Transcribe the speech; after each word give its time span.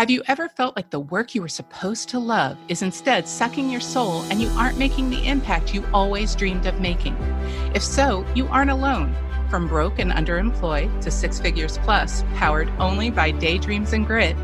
Have 0.00 0.08
you 0.08 0.22
ever 0.28 0.48
felt 0.48 0.76
like 0.76 0.88
the 0.88 0.98
work 0.98 1.34
you 1.34 1.42
were 1.42 1.48
supposed 1.50 2.08
to 2.08 2.18
love 2.18 2.56
is 2.68 2.80
instead 2.80 3.28
sucking 3.28 3.68
your 3.68 3.82
soul 3.82 4.22
and 4.30 4.40
you 4.40 4.48
aren't 4.56 4.78
making 4.78 5.10
the 5.10 5.28
impact 5.28 5.74
you 5.74 5.84
always 5.92 6.34
dreamed 6.34 6.64
of 6.64 6.80
making? 6.80 7.14
If 7.74 7.82
so, 7.82 8.24
you 8.34 8.46
aren't 8.46 8.70
alone. 8.70 9.14
From 9.50 9.68
broke 9.68 9.98
and 9.98 10.10
underemployed 10.10 11.02
to 11.02 11.10
six 11.10 11.38
figures 11.38 11.76
plus, 11.82 12.24
powered 12.36 12.70
only 12.78 13.10
by 13.10 13.30
daydreams 13.30 13.92
and 13.92 14.06
grit, 14.06 14.36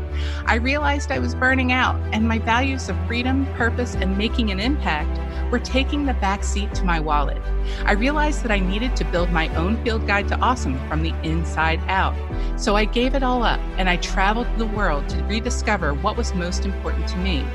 I 0.45 0.57
realized 0.57 1.11
I 1.11 1.17
was 1.17 1.33
burning 1.33 1.71
out 1.71 1.99
and 2.13 2.27
my 2.27 2.37
values 2.37 2.87
of 2.87 3.07
freedom, 3.07 3.47
purpose, 3.55 3.95
and 3.95 4.15
making 4.15 4.51
an 4.51 4.59
impact 4.59 5.17
were 5.51 5.59
taking 5.59 6.05
the 6.05 6.13
back 6.15 6.43
seat 6.43 6.73
to 6.75 6.83
my 6.83 6.99
wallet. 6.99 7.41
I 7.85 7.93
realized 7.93 8.43
that 8.43 8.51
I 8.51 8.59
needed 8.59 8.95
to 8.97 9.05
build 9.05 9.31
my 9.31 9.47
own 9.55 9.81
field 9.83 10.05
guide 10.07 10.27
to 10.29 10.39
awesome 10.39 10.77
from 10.87 11.03
the 11.03 11.13
inside 11.23 11.79
out. 11.87 12.15
So 12.59 12.75
I 12.75 12.85
gave 12.85 13.15
it 13.15 13.23
all 13.23 13.43
up 13.43 13.59
and 13.77 13.89
I 13.89 13.97
traveled 13.97 14.47
the 14.57 14.65
world 14.65 15.07
to 15.09 15.23
rediscover 15.23 15.93
what 15.93 16.17
was 16.17 16.33
most 16.33 16.65
important 16.65 17.07
to 17.09 17.17
me 17.17 17.45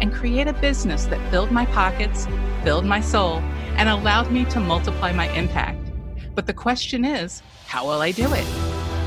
and 0.00 0.12
create 0.12 0.48
a 0.48 0.52
business 0.54 1.06
that 1.06 1.30
filled 1.30 1.50
my 1.50 1.66
pockets, 1.66 2.26
filled 2.64 2.84
my 2.84 3.00
soul, 3.00 3.38
and 3.76 3.88
allowed 3.88 4.30
me 4.30 4.44
to 4.46 4.60
multiply 4.60 5.12
my 5.12 5.28
impact. 5.30 5.78
But 6.34 6.46
the 6.46 6.54
question 6.54 7.04
is, 7.04 7.42
how 7.66 7.84
will 7.84 8.00
I 8.00 8.10
do 8.12 8.32
it? 8.32 8.46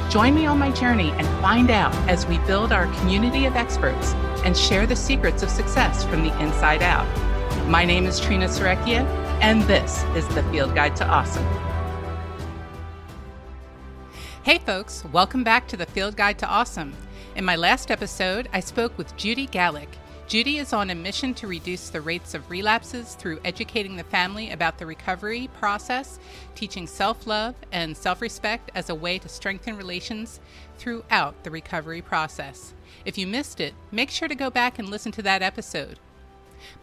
Join 0.10 0.36
me 0.36 0.46
on 0.46 0.60
my 0.60 0.72
journey 0.72 1.10
and 1.12 1.28
find 1.42 1.70
out 1.70 1.94
as 2.10 2.26
we 2.28 2.38
build 2.40 2.72
our 2.72 2.88
community 3.00 3.46
of 3.46 3.56
experts 3.56 4.14
and 4.46 4.56
share 4.56 4.86
the 4.86 4.96
secrets 4.96 5.44
of 5.44 5.50
success 5.50 6.06
from 6.06 6.24
the 6.24 6.42
inside 6.42 6.82
out. 6.82 7.08
My 7.68 7.84
name 7.84 8.06
is 8.06 8.20
Trina 8.20 8.46
Serecchia, 8.46 9.04
and 9.42 9.64
this 9.64 10.04
is 10.16 10.28
the 10.36 10.44
Field 10.52 10.76
Guide 10.76 10.96
to 10.98 11.08
Awesome. 11.08 11.44
Hey, 14.44 14.60
folks, 14.60 15.04
welcome 15.06 15.44
back 15.44 15.68
to 15.70 15.78
the 15.78 15.88
Field 15.88 16.16
Guide 16.16 16.38
to 16.40 16.48
Awesome. 16.48 16.94
In 17.36 17.44
my 17.44 17.56
last 17.56 17.90
episode, 17.90 18.48
I 18.54 18.60
spoke 18.60 18.96
with 19.00 19.18
Judy 19.18 19.48
Gallick. 19.48 19.88
Judy 20.28 20.60
is 20.60 20.74
on 20.74 20.92
a 20.92 20.96
mission 20.96 21.34
to 21.34 21.48
reduce 21.48 21.90
the 21.90 22.02
rates 22.02 22.36
of 22.36 22.52
relapses 22.52 23.16
through 23.16 23.40
educating 23.44 23.96
the 23.96 24.04
family 24.04 24.52
about 24.52 24.78
the 24.78 24.86
recovery 24.86 25.50
process, 25.58 26.20
teaching 26.54 26.86
self 26.86 27.26
love 27.26 27.56
and 27.72 27.98
self 27.98 28.22
respect 28.22 28.70
as 28.76 28.92
a 28.92 28.96
way 28.96 29.18
to 29.18 29.28
strengthen 29.28 29.76
relations 29.76 30.40
throughout 30.78 31.44
the 31.44 31.50
recovery 31.50 32.04
process. 32.04 32.76
If 33.06 33.18
you 33.18 33.26
missed 33.26 33.60
it, 33.60 33.74
make 33.92 34.12
sure 34.12 34.28
to 34.28 34.36
go 34.36 34.52
back 34.52 34.78
and 34.78 34.88
listen 34.88 35.12
to 35.14 35.24
that 35.24 35.42
episode. 35.42 35.98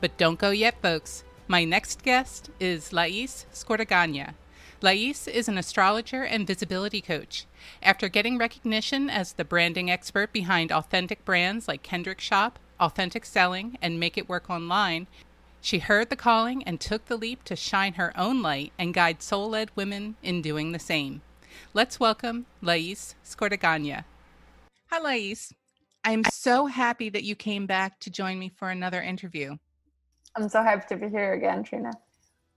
But 0.01 0.17
don't 0.17 0.39
go 0.39 0.51
yet, 0.51 0.81
folks. 0.83 1.25
My 1.49 1.65
next 1.65 2.03
guest 2.03 2.51
is 2.61 2.93
Lais 2.93 3.47
Scortegana. 3.53 4.35
Lais 4.81 5.29
is 5.29 5.49
an 5.49 5.59
astrologer 5.59 6.25
and 6.25 6.47
visibility 6.47 7.01
coach. 7.01 7.47
After 7.83 8.09
getting 8.09 8.39
recognition 8.39 9.09
as 9.09 9.33
the 9.33 9.45
branding 9.45 9.91
expert 9.91 10.33
behind 10.33 10.73
authentic 10.73 11.25
brands 11.25 11.69
like 11.69 11.83
Kendrick 11.83 12.21
Shop, 12.21 12.59
authentic 12.81 13.25
selling, 13.25 13.79
and 13.81 14.01
make 14.01 14.19
it 14.19 14.29
work 14.29 14.51
online, 14.51 15.07
she 15.61 15.79
heard 15.79 16.11
the 16.11 16.17
calling 16.17 16.65
and 16.65 16.81
took 16.81 17.07
the 17.07 17.17
leap 17.17 17.45
to 17.45 17.55
shine 17.55 17.95
her 17.95 18.13
own 18.19 18.43
light 18.43 18.73
and 18.77 18.93
guide 18.93 19.23
soul 19.23 19.51
led 19.51 19.71
women 19.77 20.17
in 20.21 20.43
doing 20.43 20.73
the 20.73 20.81
same. 20.81 21.23
Let's 21.73 22.01
welcome 22.01 22.47
Lais 22.61 23.15
Scortegana. 23.25 24.05
Hi, 24.91 24.99
Lais. 24.99 25.55
I'm 26.03 26.25
so 26.25 26.67
happy 26.67 27.09
that 27.11 27.23
you 27.23 27.37
came 27.37 27.67
back 27.67 28.01
to 28.01 28.11
join 28.11 28.41
me 28.41 28.49
for 28.49 28.71
another 28.71 29.01
interview. 29.01 29.59
I'm 30.35 30.49
so 30.49 30.63
happy 30.63 30.85
to 30.89 30.97
be 30.97 31.09
here 31.09 31.35
again, 31.35 31.63
Trina. 31.63 31.93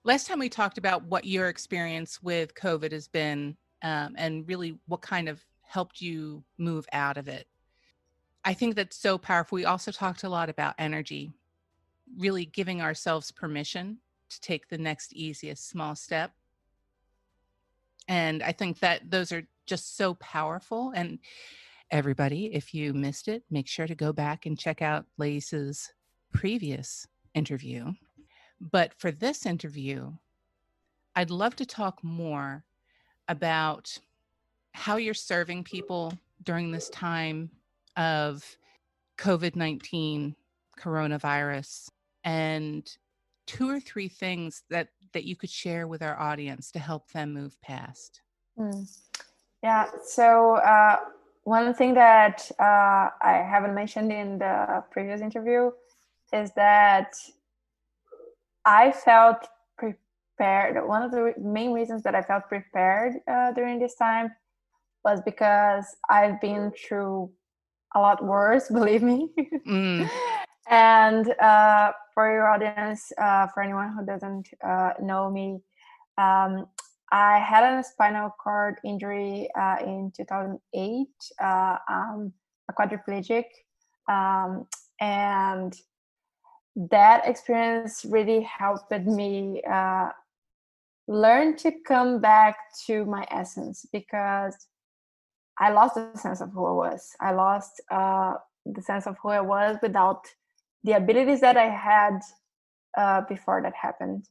Last 0.04 0.28
time 0.28 0.40
we 0.40 0.50
talked 0.50 0.78
about 0.78 1.04
what 1.06 1.26
your 1.26 1.50
experience 1.50 2.22
with 2.22 2.54
COVID 2.54 2.92
has 2.92 3.08
been 3.08 3.58
um, 3.82 4.16
and 4.18 4.48
really 4.48 4.78
what 4.88 5.02
kind 5.02 5.28
of 5.28 5.44
helped 5.62 6.00
you 6.00 6.44
move 6.58 6.86
out 6.94 7.18
of 7.18 7.28
it. 7.28 7.48
I 8.44 8.54
think 8.54 8.76
that's 8.76 8.96
so 8.96 9.18
powerful. 9.18 9.56
We 9.56 9.66
also 9.66 9.92
talked 9.92 10.24
a 10.24 10.30
lot 10.30 10.50
about 10.50 10.76
energy, 10.78 11.34
really 12.18 12.46
giving 12.46 12.82
ourselves 12.82 13.32
permission 13.32 13.98
to 14.30 14.42
take 14.42 14.70
the 14.70 14.78
next 14.78 15.14
easiest 15.14 15.68
small 15.68 15.96
step. 15.96 16.32
And 18.08 18.44
I 18.44 18.52
think 18.52 18.80
that 18.80 19.10
those 19.10 19.32
are 19.32 19.48
just 19.66 19.98
so 19.98 20.14
powerful. 20.16 20.94
And 20.96 21.18
everybody, 21.90 22.54
if 22.54 22.74
you 22.74 22.94
missed 22.94 23.28
it, 23.28 23.44
make 23.50 23.68
sure 23.68 23.88
to 23.88 23.96
go 23.96 24.14
back 24.14 24.46
and 24.46 24.58
check 24.58 24.82
out 24.84 25.06
Lais's 25.18 25.92
previous 26.32 27.08
interview. 27.36 27.94
But 28.60 28.94
for 28.98 29.12
this 29.12 29.46
interview, 29.46 30.14
I'd 31.16 31.30
love 31.30 31.56
to 31.58 31.66
talk 31.66 32.04
more 32.04 32.64
about 33.28 33.98
how 34.74 34.98
you're 34.98 35.14
serving 35.14 35.64
people 35.64 36.14
during 36.44 36.72
this 36.72 36.90
time 36.90 37.50
of 37.96 38.58
COVID 39.18 39.56
19 39.56 40.36
coronavirus 40.78 41.90
and 42.24 42.98
two 43.46 43.70
or 43.70 43.80
three 43.80 44.08
things 44.08 44.64
that 44.70 44.90
that 45.14 45.24
you 45.24 45.36
could 45.36 45.50
share 45.50 45.88
with 45.88 46.02
our 46.02 46.20
audience 46.20 46.72
to 46.72 46.80
help 46.80 47.10
them 47.12 47.34
move 47.34 47.60
past 47.62 48.22
mm. 48.60 48.86
yeah 49.64 49.86
so 50.04 50.56
uh, 50.56 50.98
one 51.44 51.74
thing 51.74 51.94
that 51.94 52.52
uh, 52.60 53.10
i 53.22 53.46
haven't 53.48 53.74
mentioned 53.74 54.12
in 54.12 54.38
the 54.40 54.84
previous 54.92 55.22
interview 55.22 55.72
is 56.34 56.52
that 56.56 57.14
i 58.66 58.92
felt 58.92 59.48
prepared 59.78 60.88
one 60.88 61.02
of 61.02 61.12
the 61.12 61.34
main 61.40 61.72
reasons 61.72 62.04
that 62.04 62.16
i 62.16 62.22
felt 62.22 62.48
prepared 62.48 63.14
uh, 63.28 63.52
during 63.54 63.80
this 63.80 63.96
time 63.96 64.30
was 65.04 65.22
because 65.22 65.86
i've 66.10 66.40
been 66.42 66.72
through 66.72 67.32
a 67.96 68.00
lot 68.00 68.24
worse, 68.24 68.70
believe 68.72 69.02
me. 69.02 69.30
Mm. 69.68 70.10
and 70.70 71.34
uh, 71.40 71.92
for 72.14 72.32
your 72.32 72.48
audience, 72.48 73.12
uh, 73.20 73.48
for 73.48 73.64
anyone 73.64 73.94
who 73.98 74.06
doesn't 74.06 74.48
uh, 74.64 74.92
know 75.02 75.32
me, 75.32 75.60
um, 76.18 76.68
I 77.12 77.40
had 77.40 77.64
a 77.64 77.84
spinal 77.84 78.36
cord 78.42 78.76
injury 78.84 79.50
uh, 79.60 79.78
in 79.82 80.12
2008. 80.16 81.08
Uh, 81.42 81.78
I'm 81.88 82.34
a 82.70 82.74
quadriplegic, 82.74 83.46
um, 84.10 84.66
and 85.00 85.74
that 86.76 87.28
experience 87.28 88.06
really 88.06 88.42
helped 88.42 88.92
me 88.92 89.62
uh, 89.70 90.10
learn 91.08 91.56
to 91.58 91.72
come 91.88 92.20
back 92.20 92.58
to 92.86 93.06
my 93.06 93.26
essence 93.32 93.86
because 93.92 94.56
I 95.60 95.72
lost 95.72 95.96
the 95.96 96.18
sense 96.18 96.42
of 96.42 96.52
who 96.52 96.66
I 96.66 96.72
was. 96.72 97.12
I 97.22 97.32
lost 97.32 97.82
uh, 97.90 98.34
the 98.66 98.82
sense 98.82 99.08
of 99.08 99.16
who 99.22 99.30
I 99.30 99.42
was 99.42 99.78
without 99.82 100.26
the 100.84 100.94
abilities 100.94 101.42
that 101.42 101.56
I 101.56 101.70
had 101.70 102.20
uh, 102.98 103.22
before 103.22 103.62
that 103.62 103.74
happened. 103.74 104.28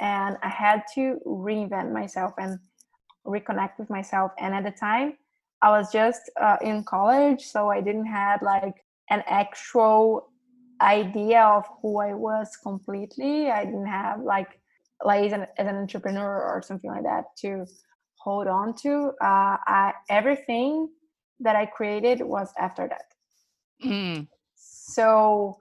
And 0.00 0.36
I 0.42 0.48
had 0.48 0.82
to 0.94 1.20
reinvent 1.24 1.92
myself 1.92 2.32
and 2.38 2.58
reconnect 3.24 3.78
with 3.78 3.88
myself. 3.88 4.32
And 4.38 4.54
at 4.54 4.64
the 4.64 4.72
time, 4.72 5.16
I 5.62 5.70
was 5.70 5.92
just 5.92 6.30
uh, 6.40 6.56
in 6.60 6.82
college, 6.84 7.42
so 7.42 7.70
I 7.70 7.80
didn't 7.80 8.06
have 8.06 8.42
like 8.42 8.84
an 9.10 9.22
actual 9.26 10.28
idea 10.80 11.42
of 11.42 11.64
who 11.80 12.00
I 12.00 12.14
was 12.14 12.56
completely. 12.62 13.50
I 13.50 13.64
didn't 13.64 13.86
have 13.86 14.20
like 14.20 14.60
like 15.04 15.24
as 15.24 15.32
an, 15.32 15.46
as 15.58 15.66
an 15.66 15.76
entrepreneur 15.76 16.42
or 16.42 16.62
something 16.62 16.90
like 16.90 17.02
that 17.02 17.24
to 17.38 17.66
hold 18.18 18.46
on 18.46 18.74
to. 18.74 19.12
Uh, 19.20 19.56
I, 19.66 19.92
everything 20.08 20.88
that 21.40 21.56
I 21.56 21.66
created 21.66 22.22
was 22.22 22.52
after 22.58 22.88
that. 22.88 23.86
Mm. 23.86 24.28
So 24.54 25.58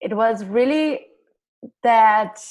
it 0.00 0.14
was 0.16 0.44
really 0.44 1.06
that 1.82 2.42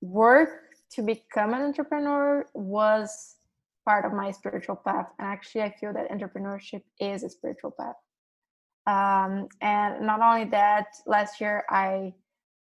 work 0.00 0.48
to 0.92 1.02
become 1.02 1.52
an 1.52 1.62
entrepreneur 1.62 2.46
was 2.54 3.36
part 3.84 4.04
of 4.04 4.12
my 4.12 4.30
spiritual 4.30 4.76
path. 4.76 5.06
And 5.18 5.28
actually, 5.28 5.62
I 5.62 5.70
feel 5.78 5.92
that 5.92 6.10
entrepreneurship 6.10 6.82
is 6.98 7.22
a 7.22 7.28
spiritual 7.28 7.72
path. 7.78 7.96
Um, 8.86 9.48
and 9.60 10.06
not 10.06 10.20
only 10.20 10.44
that, 10.50 10.86
last 11.06 11.40
year 11.40 11.64
I 11.68 12.14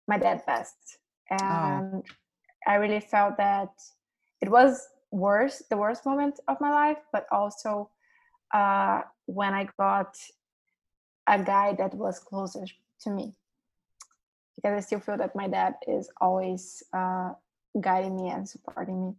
my 0.06 0.18
dad 0.18 0.44
passed, 0.46 0.98
oh. 1.30 1.36
and 1.40 1.94
oh. 1.94 2.02
I 2.66 2.74
really 2.76 3.00
felt 3.00 3.36
that 3.36 3.70
it 4.40 4.48
was 4.48 4.88
worst 5.10 5.68
the 5.70 5.76
worst 5.76 6.04
moment 6.04 6.38
of 6.48 6.60
my 6.60 6.70
life 6.70 6.98
but 7.12 7.26
also 7.32 7.90
uh, 8.54 9.00
when 9.26 9.54
i 9.54 9.68
got 9.78 10.16
a 11.26 11.42
guy 11.42 11.74
that 11.74 11.94
was 11.94 12.18
closer 12.18 12.64
to 13.00 13.10
me 13.10 13.34
because 14.56 14.76
i 14.76 14.80
still 14.80 15.00
feel 15.00 15.16
that 15.16 15.34
my 15.34 15.48
dad 15.48 15.74
is 15.86 16.10
always 16.20 16.82
uh, 16.92 17.30
guiding 17.80 18.16
me 18.16 18.30
and 18.30 18.48
supporting 18.48 19.06
me 19.06 19.14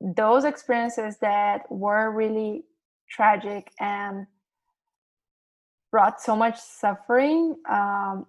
those 0.00 0.44
experiences 0.44 1.18
that 1.18 1.70
were 1.70 2.10
really 2.10 2.64
tragic 3.08 3.70
and 3.80 4.26
brought 5.96 6.20
so 6.20 6.36
much 6.36 6.58
suffering 6.60 7.56
um, 7.70 8.26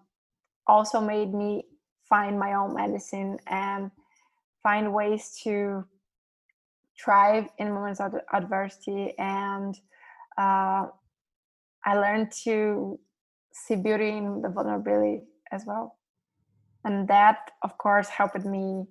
also 0.67 1.01
made 1.01 1.33
me 1.33 1.65
find 2.07 2.39
my 2.39 2.53
own 2.53 2.73
medicine 2.73 3.37
and 3.47 3.91
find 4.63 4.93
ways 4.93 5.37
to 5.43 5.83
thrive 6.97 7.49
in 7.57 7.73
moments 7.73 7.99
of 7.99 8.13
adversity. 8.31 9.13
And 9.19 9.75
uh, 10.37 10.85
i 11.83 11.93
learned 11.93 12.31
to 12.45 12.97
see 13.51 13.75
beauty 13.75 14.11
in 14.11 14.41
the 14.41 14.47
vulnerability 14.47 15.23
as 15.51 15.65
well. 15.67 15.97
And 16.85 17.05
that 17.09 17.51
of 17.63 17.77
course 17.77 18.07
helped 18.07 18.45
me 18.45 18.85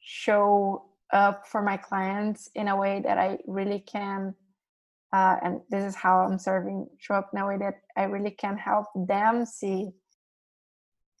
show 0.00 0.90
up 1.10 1.46
for 1.46 1.62
my 1.62 1.78
clients 1.78 2.50
in 2.54 2.68
a 2.68 2.76
way 2.76 3.00
that 3.02 3.16
i 3.16 3.38
really 3.46 3.80
can 3.80 4.34
uh, 5.12 5.36
and 5.42 5.60
this 5.70 5.84
is 5.84 5.94
how 5.94 6.20
i'm 6.20 6.38
serving 6.38 6.86
show 6.98 7.14
up 7.14 7.30
in 7.32 7.38
a 7.38 7.46
way 7.46 7.56
that 7.56 7.74
i 7.96 8.04
really 8.04 8.30
can 8.30 8.56
help 8.56 8.86
them 8.94 9.44
see 9.44 9.90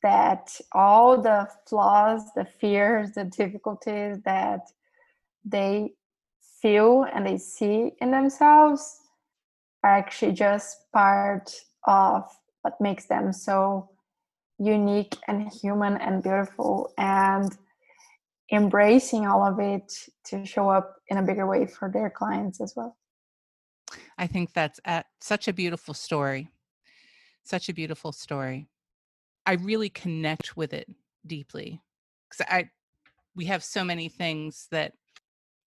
that 0.02 0.60
all 0.72 1.20
the 1.20 1.48
flaws 1.66 2.22
the 2.36 2.44
fears 2.44 3.12
the 3.12 3.24
difficulties 3.24 4.18
that 4.24 4.60
they 5.44 5.90
feel 6.60 7.06
and 7.14 7.26
they 7.26 7.38
see 7.38 7.92
in 8.00 8.10
themselves 8.10 9.00
are 9.82 9.90
actually 9.90 10.32
just 10.32 10.90
part 10.92 11.50
of 11.86 12.24
what 12.62 12.80
makes 12.80 13.06
them 13.06 13.32
so 13.32 13.88
unique 14.58 15.16
and 15.28 15.50
human 15.52 15.96
and 15.98 16.22
beautiful 16.22 16.92
and 16.98 17.56
embracing 18.52 19.26
all 19.26 19.46
of 19.46 19.60
it 19.60 19.92
to 20.24 20.44
show 20.44 20.68
up 20.68 20.96
in 21.08 21.18
a 21.18 21.22
bigger 21.22 21.46
way 21.46 21.66
for 21.66 21.90
their 21.90 22.10
clients 22.10 22.60
as 22.60 22.74
well. 22.74 22.97
I 24.18 24.26
think 24.26 24.52
that's 24.52 24.80
at 24.84 25.06
such 25.20 25.48
a 25.48 25.52
beautiful 25.52 25.94
story. 25.94 26.50
Such 27.44 27.68
a 27.68 27.74
beautiful 27.74 28.12
story. 28.12 28.68
I 29.46 29.54
really 29.54 29.88
connect 29.88 30.56
with 30.56 30.74
it 30.74 30.88
deeply 31.26 31.80
because 32.28 32.46
I 32.50 32.70
we 33.34 33.46
have 33.46 33.62
so 33.62 33.84
many 33.84 34.08
things 34.08 34.66
that 34.72 34.92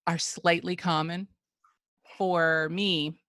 are 0.06 0.18
slightly 0.18 0.76
common. 0.76 1.28
For 2.18 2.68
me, 2.70 3.22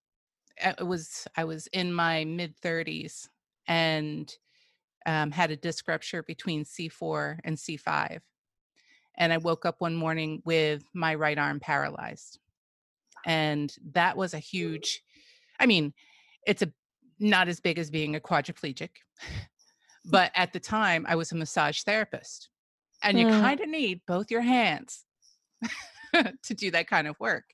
it 0.59 0.87
was 0.87 1.27
I 1.37 1.45
was 1.45 1.69
in 1.69 1.93
my 1.93 2.25
mid 2.25 2.57
30s 2.61 3.29
and 3.67 4.35
um, 5.07 5.31
had 5.31 5.51
a 5.51 5.57
disc 5.57 5.87
rupture 5.89 6.23
between 6.23 6.65
C4 6.65 7.39
and 7.45 7.57
C5. 7.57 8.21
And 9.17 9.33
I 9.33 9.39
woke 9.39 9.67
up 9.67 9.81
one 9.81 9.95
morning 9.95 10.43
with 10.45 10.85
my 10.95 11.15
right 11.15 11.39
arm 11.39 11.61
paralyzed. 11.61 12.39
And 13.25 13.75
that 13.93 14.17
was 14.17 14.35
a 14.35 14.39
huge, 14.39 15.03
I 15.63 15.67
mean, 15.67 15.95
it's 16.47 16.63
a 16.63 16.73
not 17.21 17.49
as 17.49 17.61
big 17.61 17.79
as 17.79 17.89
being 17.89 18.17
a 18.17 18.21
quadriplegic. 18.21 18.91
but 20.05 20.33
at 20.35 20.53
the 20.53 20.61
time, 20.61 21.07
I 21.09 21.15
was 21.15 21.31
a 21.33 21.37
massage 21.37 21.83
therapist. 21.83 22.51
And 23.03 23.19
you 23.19 23.27
mm. 23.27 23.41
kind 23.41 23.61
of 23.61 23.69
need 23.69 24.01
both 24.07 24.31
your 24.31 24.43
hands 24.43 25.05
to 26.15 26.55
do 26.55 26.71
that 26.73 26.89
kind 26.89 27.07
of 27.07 27.19
work. 27.19 27.45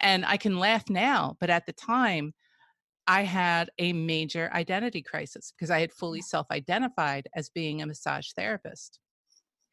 And 0.00 0.24
I 0.24 0.38
can 0.38 0.58
laugh 0.58 0.88
now, 0.88 1.36
but 1.40 1.50
at 1.50 1.66
the 1.66 1.72
time, 1.72 2.32
I 3.06 3.22
had 3.22 3.70
a 3.78 3.92
major 3.92 4.50
identity 4.54 5.02
crisis 5.02 5.52
because 5.52 5.70
I 5.70 5.80
had 5.80 5.92
fully 5.92 6.22
self 6.22 6.46
identified 6.50 7.28
as 7.34 7.50
being 7.50 7.82
a 7.82 7.86
massage 7.86 8.28
therapist. 8.36 8.98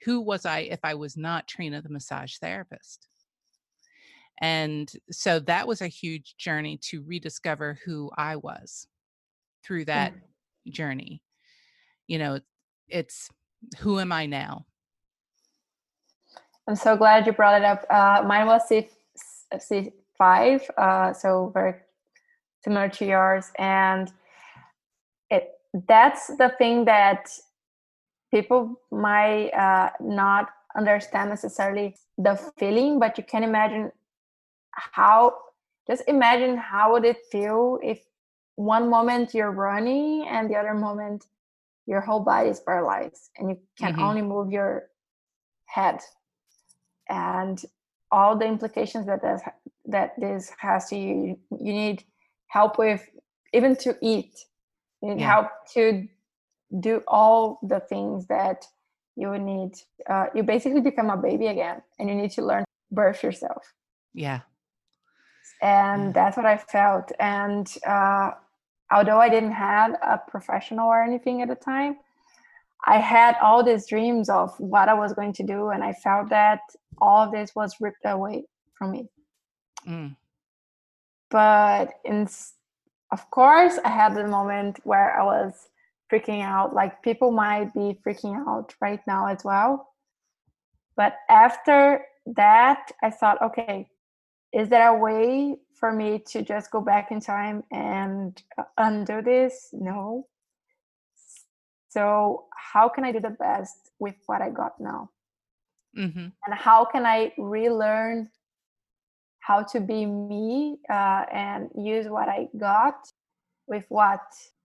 Who 0.03 0.21
was 0.21 0.45
I 0.45 0.59
if 0.59 0.79
I 0.83 0.95
was 0.95 1.15
not 1.15 1.47
Trina, 1.47 1.81
the 1.81 1.89
massage 1.89 2.37
therapist? 2.37 3.07
And 4.39 4.91
so 5.11 5.39
that 5.39 5.67
was 5.67 5.81
a 5.81 5.87
huge 5.87 6.35
journey 6.37 6.77
to 6.83 7.03
rediscover 7.03 7.79
who 7.85 8.11
I 8.17 8.35
was 8.35 8.87
through 9.63 9.85
that 9.85 10.13
yeah. 10.63 10.71
journey. 10.73 11.21
You 12.07 12.19
know, 12.19 12.39
it's 12.87 13.29
who 13.79 13.99
am 13.99 14.11
I 14.11 14.25
now? 14.25 14.65
I'm 16.67 16.75
so 16.75 16.95
glad 16.95 17.25
you 17.25 17.31
brought 17.31 17.61
it 17.61 17.65
up. 17.65 17.85
Uh, 17.89 18.23
mine 18.27 18.45
was 18.45 18.67
C, 18.67 18.87
C5, 19.53 20.69
uh, 20.77 21.13
so 21.13 21.51
very 21.53 21.75
similar 22.63 22.89
to 22.89 23.05
yours. 23.05 23.51
And 23.57 24.11
it 25.29 25.51
that's 25.87 26.27
the 26.27 26.53
thing 26.57 26.85
that 26.85 27.29
people 28.31 28.81
might 28.91 29.49
uh, 29.49 29.91
not 30.01 30.49
understand 30.75 31.29
necessarily 31.29 31.95
the 32.17 32.35
feeling, 32.57 32.99
but 32.99 33.17
you 33.17 33.23
can 33.23 33.43
imagine 33.43 33.91
how 34.71 35.35
just 35.87 36.03
imagine 36.07 36.57
how 36.57 36.91
would 36.91 37.05
it 37.05 37.17
feel 37.31 37.79
if 37.81 37.99
one 38.55 38.89
moment 38.89 39.33
you're 39.33 39.51
running 39.51 40.27
and 40.27 40.49
the 40.49 40.55
other 40.55 40.73
moment 40.73 41.25
your 41.85 42.01
whole 42.01 42.19
body 42.19 42.49
is 42.49 42.59
paralyzed 42.59 43.29
and 43.37 43.49
you 43.49 43.57
can 43.77 43.93
mm-hmm. 43.93 44.03
only 44.03 44.21
move 44.21 44.51
your 44.51 44.89
head 45.65 45.99
and 47.09 47.63
all 48.11 48.37
the 48.37 48.45
implications 48.45 49.05
that 49.05 49.21
this, 49.21 49.41
that 49.85 50.13
this 50.19 50.51
has 50.57 50.89
to 50.89 50.97
you 50.97 51.39
you 51.51 51.73
need 51.73 52.03
help 52.47 52.77
with 52.77 53.07
even 53.53 53.75
to 53.75 53.95
eat 54.01 54.45
you 55.01 55.09
need 55.09 55.21
yeah. 55.21 55.31
help 55.31 55.47
to 55.73 56.07
do 56.79 57.01
all 57.07 57.59
the 57.63 57.79
things 57.79 58.27
that 58.27 58.65
you 59.15 59.29
would 59.29 59.41
need 59.41 59.71
uh, 60.09 60.25
you 60.35 60.43
basically 60.43 60.81
become 60.81 61.09
a 61.09 61.17
baby 61.17 61.47
again 61.47 61.81
and 61.99 62.09
you 62.09 62.15
need 62.15 62.31
to 62.31 62.41
learn 62.41 62.61
to 62.61 62.95
birth 62.95 63.23
yourself 63.23 63.73
yeah 64.13 64.41
and 65.61 66.13
that's 66.13 66.37
what 66.37 66.45
i 66.45 66.57
felt. 66.57 67.11
And 67.19 67.67
uh, 67.85 68.31
although 68.91 69.19
i 69.19 69.29
didn't 69.29 69.51
have 69.51 69.91
a 70.01 70.19
professional 70.27 70.87
or 70.87 71.03
anything 71.03 71.41
at 71.41 71.49
the 71.49 71.55
time 71.55 71.97
i 72.85 72.97
had 72.97 73.35
all 73.41 73.63
these 73.63 73.87
dreams 73.87 74.29
of 74.29 74.57
what 74.59 74.87
i 74.87 74.93
was 74.93 75.13
going 75.13 75.33
to 75.33 75.43
do 75.43 75.69
and 75.69 75.83
i 75.83 75.91
felt 75.91 76.29
that 76.29 76.61
all 76.99 77.25
of 77.25 77.31
this 77.31 77.53
was 77.55 77.75
ripped 77.79 78.05
away 78.05 78.43
from 78.77 78.91
me. 78.91 79.09
Mm. 79.87 80.15
But 81.29 81.93
in 82.05 82.27
of 83.11 83.29
course 83.31 83.79
i 83.83 83.89
had 83.89 84.15
the 84.15 84.27
moment 84.27 84.79
where 84.83 85.19
i 85.19 85.23
was 85.23 85.69
freaking 86.11 86.41
out 86.41 86.73
like 86.73 87.03
people 87.03 87.31
might 87.31 87.73
be 87.73 87.97
freaking 88.05 88.35
out 88.47 88.73
right 88.81 89.01
now 89.07 89.27
as 89.27 89.43
well. 89.43 89.89
But 90.95 91.15
after 91.29 92.05
that 92.35 92.91
i 93.03 93.09
thought 93.09 93.41
okay 93.41 93.89
is 94.57 94.69
there 94.69 94.89
a 94.89 94.97
way 94.97 95.55
for 95.73 95.91
me 95.91 96.19
to 96.27 96.41
just 96.41 96.71
go 96.71 96.81
back 96.81 97.11
in 97.11 97.19
time 97.19 97.63
and 97.71 98.41
uh, 98.57 98.63
undo 98.77 99.21
this 99.21 99.69
no 99.73 100.27
so 101.89 102.45
how 102.55 102.89
can 102.89 103.03
i 103.03 103.11
do 103.11 103.19
the 103.19 103.35
best 103.47 103.91
with 103.99 104.15
what 104.25 104.41
i 104.41 104.49
got 104.49 104.79
now 104.79 105.09
mm-hmm. 105.97 106.27
and 106.45 106.53
how 106.53 106.83
can 106.83 107.05
i 107.05 107.31
relearn 107.37 108.29
how 109.47 109.63
to 109.63 109.79
be 109.79 110.05
me 110.05 110.77
uh, 110.89 111.23
and 111.31 111.69
use 111.73 112.09
what 112.09 112.27
I 112.27 112.49
got 112.57 113.07
with 113.65 113.85
what 113.87 114.19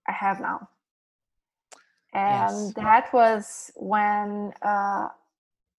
I 0.08 0.12
have 0.12 0.40
now. 0.40 0.68
And 2.12 2.66
yes. 2.66 2.72
that 2.74 3.12
was 3.12 3.70
when 3.76 4.52
uh, 4.60 5.06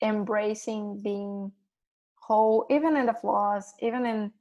embracing 0.01 1.01
being 1.01 1.51
whole, 2.27 2.65
even 2.69 2.95
in 2.95 3.05
the 3.05 3.13
flaws, 3.13 3.73
even 3.79 4.05
in 4.05 4.31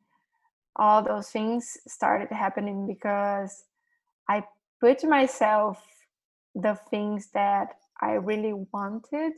all 0.77 1.03
those 1.03 1.29
things 1.29 1.77
started 1.87 2.29
happening 2.31 2.87
because 2.87 3.65
I 4.29 4.45
put 4.81 5.05
myself 5.05 5.83
the 6.55 6.79
things 6.91 7.31
that 7.35 7.69
I 8.01 8.13
really 8.13 8.55
wanted 8.73 9.35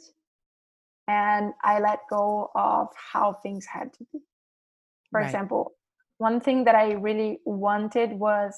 and 1.08 1.52
I 1.62 1.80
let 1.80 2.00
go 2.08 2.50
of 2.54 2.88
how 3.12 3.34
things 3.42 3.66
had 3.66 3.92
to 3.94 4.06
be 4.12 4.20
for 5.14 5.20
right. 5.20 5.26
example 5.26 5.72
one 6.18 6.40
thing 6.40 6.64
that 6.64 6.74
i 6.74 6.92
really 6.92 7.38
wanted 7.44 8.12
was 8.12 8.52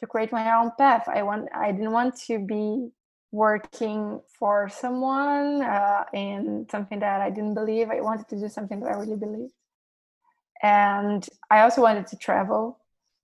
to 0.00 0.06
create 0.06 0.32
my 0.32 0.54
own 0.58 0.70
path 0.78 1.08
i 1.08 1.22
want 1.22 1.48
i 1.54 1.72
didn't 1.72 1.92
want 1.92 2.14
to 2.14 2.38
be 2.38 2.88
working 3.30 4.20
for 4.38 4.68
someone 4.68 5.62
uh, 5.62 6.04
in 6.14 6.66
something 6.70 6.98
that 7.00 7.20
i 7.20 7.30
didn't 7.30 7.54
believe. 7.54 7.90
I 7.90 8.00
wanted 8.00 8.28
to 8.28 8.40
do 8.40 8.48
something 8.48 8.80
that 8.80 8.90
i 8.90 8.98
really 8.98 9.16
believed. 9.16 9.52
And 10.62 11.26
i 11.50 11.60
also 11.60 11.82
wanted 11.82 12.06
to 12.08 12.16
travel. 12.16 12.78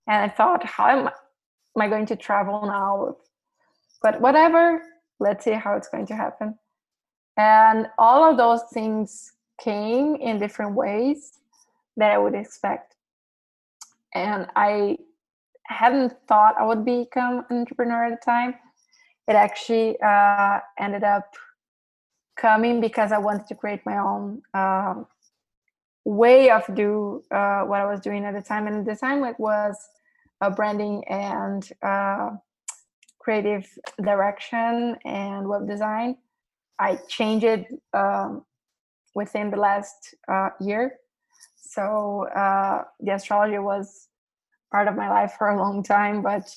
And 0.07 0.17
i 0.23 0.33
thought 0.33 0.63
how 0.63 0.87
am, 0.89 1.07
am 1.07 1.81
i 1.81 1.87
going 1.87 2.05
to 2.07 2.15
travel 2.15 2.65
now? 2.65 3.17
But 4.01 4.21
whatever 4.21 4.81
let's 5.19 5.45
see 5.45 5.51
how 5.51 5.75
it's 5.75 5.89
going 5.89 6.05
to 6.07 6.15
happen. 6.15 6.57
And 7.37 7.87
all 7.97 8.29
of 8.29 8.37
those 8.37 8.63
things 8.73 9.33
came 9.59 10.15
in 10.15 10.39
different 10.39 10.75
ways 10.75 11.33
that 11.97 12.11
I 12.11 12.17
would 12.17 12.35
expect. 12.35 12.95
And 14.13 14.47
I 14.55 14.97
hadn't 15.65 16.13
thought 16.27 16.55
I 16.59 16.65
would 16.65 16.85
become 16.85 17.45
an 17.49 17.57
entrepreneur 17.57 18.05
at 18.05 18.19
the 18.19 18.25
time. 18.25 18.55
It 19.27 19.35
actually 19.35 19.99
uh, 20.01 20.59
ended 20.79 21.03
up 21.03 21.33
coming 22.37 22.81
because 22.81 23.11
I 23.11 23.17
wanted 23.17 23.47
to 23.47 23.55
create 23.55 23.81
my 23.85 23.97
own 23.97 24.41
um, 24.53 25.07
way 26.03 26.51
of 26.51 26.63
do 26.75 27.23
uh, 27.31 27.61
what 27.61 27.81
I 27.81 27.85
was 27.85 28.01
doing 28.01 28.25
at 28.25 28.33
the 28.33 28.41
time. 28.41 28.67
And 28.67 28.77
at 28.77 28.85
the 28.85 28.95
time, 28.95 29.23
it 29.23 29.39
was 29.39 29.75
uh, 30.41 30.49
branding 30.49 31.03
and 31.07 31.67
uh, 31.81 32.31
creative 33.19 33.65
direction 34.03 34.95
and 35.05 35.47
web 35.47 35.67
design. 35.67 36.17
I 36.77 36.99
changed 37.07 37.45
it 37.45 37.65
um, 37.93 38.45
within 39.15 39.49
the 39.49 39.57
last 39.57 40.13
uh, 40.27 40.49
year 40.59 40.99
so 41.75 42.27
uh, 42.27 42.83
the 43.01 43.15
astrology 43.15 43.59
was 43.59 44.07
part 44.71 44.87
of 44.87 44.95
my 44.95 45.09
life 45.09 45.33
for 45.37 45.49
a 45.49 45.57
long 45.57 45.83
time, 45.83 46.21
but 46.21 46.47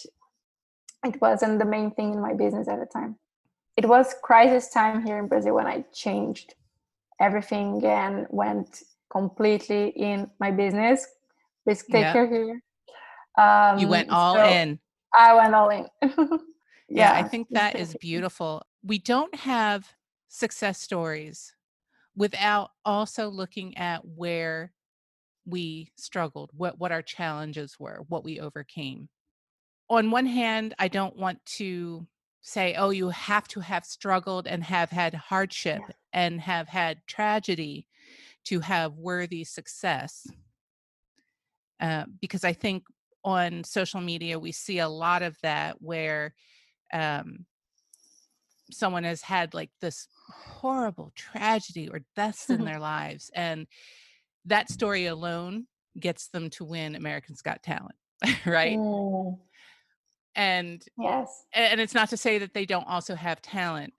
it 1.05 1.21
wasn't 1.21 1.59
the 1.59 1.65
main 1.65 1.91
thing 1.93 2.13
in 2.13 2.21
my 2.21 2.35
business 2.35 2.69
at 2.69 2.81
the 2.81 2.87
time. 2.87 3.17
It 3.77 3.87
was 3.87 4.15
crisis 4.23 4.71
time 4.71 5.05
here 5.07 5.19
in 5.19 5.29
Brazil 5.29 5.55
when 5.55 5.67
I 5.67 5.85
changed 5.93 6.55
everything 7.21 7.85
and 7.85 8.27
went 8.31 8.83
completely 9.11 9.89
in 9.91 10.31
my 10.41 10.51
business. 10.51 11.07
Risk 11.65 11.87
taker 11.87 12.25
yep. 12.25 12.33
here. 12.33 12.63
Um, 13.39 13.79
you 13.79 13.89
went 13.89 14.11
all 14.11 14.35
so 14.35 14.45
in. 14.45 14.79
I 15.15 15.35
went 15.35 15.55
all 15.55 15.69
in. 15.71 15.87
yeah, 16.03 16.39
yeah, 16.89 17.13
I 17.13 17.23
think 17.23 17.49
that 17.51 17.77
is 17.77 17.97
beautiful. 18.01 18.63
We 18.83 18.99
don't 18.99 19.35
have 19.35 19.89
success 20.29 20.81
stories 20.81 21.55
without 22.17 22.71
also 22.85 23.29
looking 23.29 23.77
at 23.77 24.05
where 24.05 24.73
we 25.47 25.93
struggled, 25.97 26.51
what 26.55 26.79
what 26.79 26.93
our 26.93 27.03
challenges 27.03 27.77
were, 27.79 28.05
what 28.09 28.25
we 28.25 28.41
overcame. 28.41 29.09
On 29.91 30.11
one 30.11 30.27
hand, 30.27 30.75
I 30.79 30.89
don't 30.89 31.17
want 31.17 31.45
to 31.57 32.07
say, 32.43 32.75
oh, 32.75 32.91
you 32.91 33.11
have 33.11 33.49
to 33.49 33.61
have 33.61 33.85
struggled 33.85 34.47
and 34.47 34.63
have 34.65 34.91
had 34.91 35.15
hardship 35.15 35.81
and 36.13 36.41
have 36.41 36.69
had 36.69 37.07
tragedy 37.07 37.87
to 38.45 38.61
have 38.61 38.95
worthy 38.95 39.45
success. 39.45 40.27
Uh, 41.81 42.05
because 42.21 42.45
I 42.45 42.53
think 42.53 42.85
on 43.25 43.65
social 43.65 44.01
media, 44.01 44.39
we 44.39 44.53
see 44.53 44.79
a 44.79 44.89
lot 44.89 45.23
of 45.23 45.37
that 45.43 45.81
where 45.83 46.35
um, 46.93 47.45
someone 48.71 49.05
has 49.05 49.23
had 49.23 49.55
like 49.55 49.71
this 49.81 50.09
horrible 50.31 51.13
tragedy 51.15 51.89
or 51.89 52.01
deaths 52.17 52.51
in 52.51 52.65
their 52.65 52.81
lives. 52.81 53.31
And 53.35 53.67
that 54.45 54.71
story 54.71 55.07
alone 55.07 55.67
gets 55.99 56.29
them 56.29 56.51
to 56.51 56.65
win 56.65 56.95
American's 56.95 57.43
Got 57.43 57.63
Talent, 57.63 57.97
right? 58.47 58.79
Mm. 58.79 59.39
And 60.35 60.85
yes, 60.99 61.47
and 61.53 61.81
it's 61.81 61.95
not 61.95 62.11
to 62.11 62.17
say 62.17 62.39
that 62.39 62.55
they 62.55 62.65
don't 62.65 62.87
also 62.87 63.15
have 63.15 63.43
talent, 63.43 63.93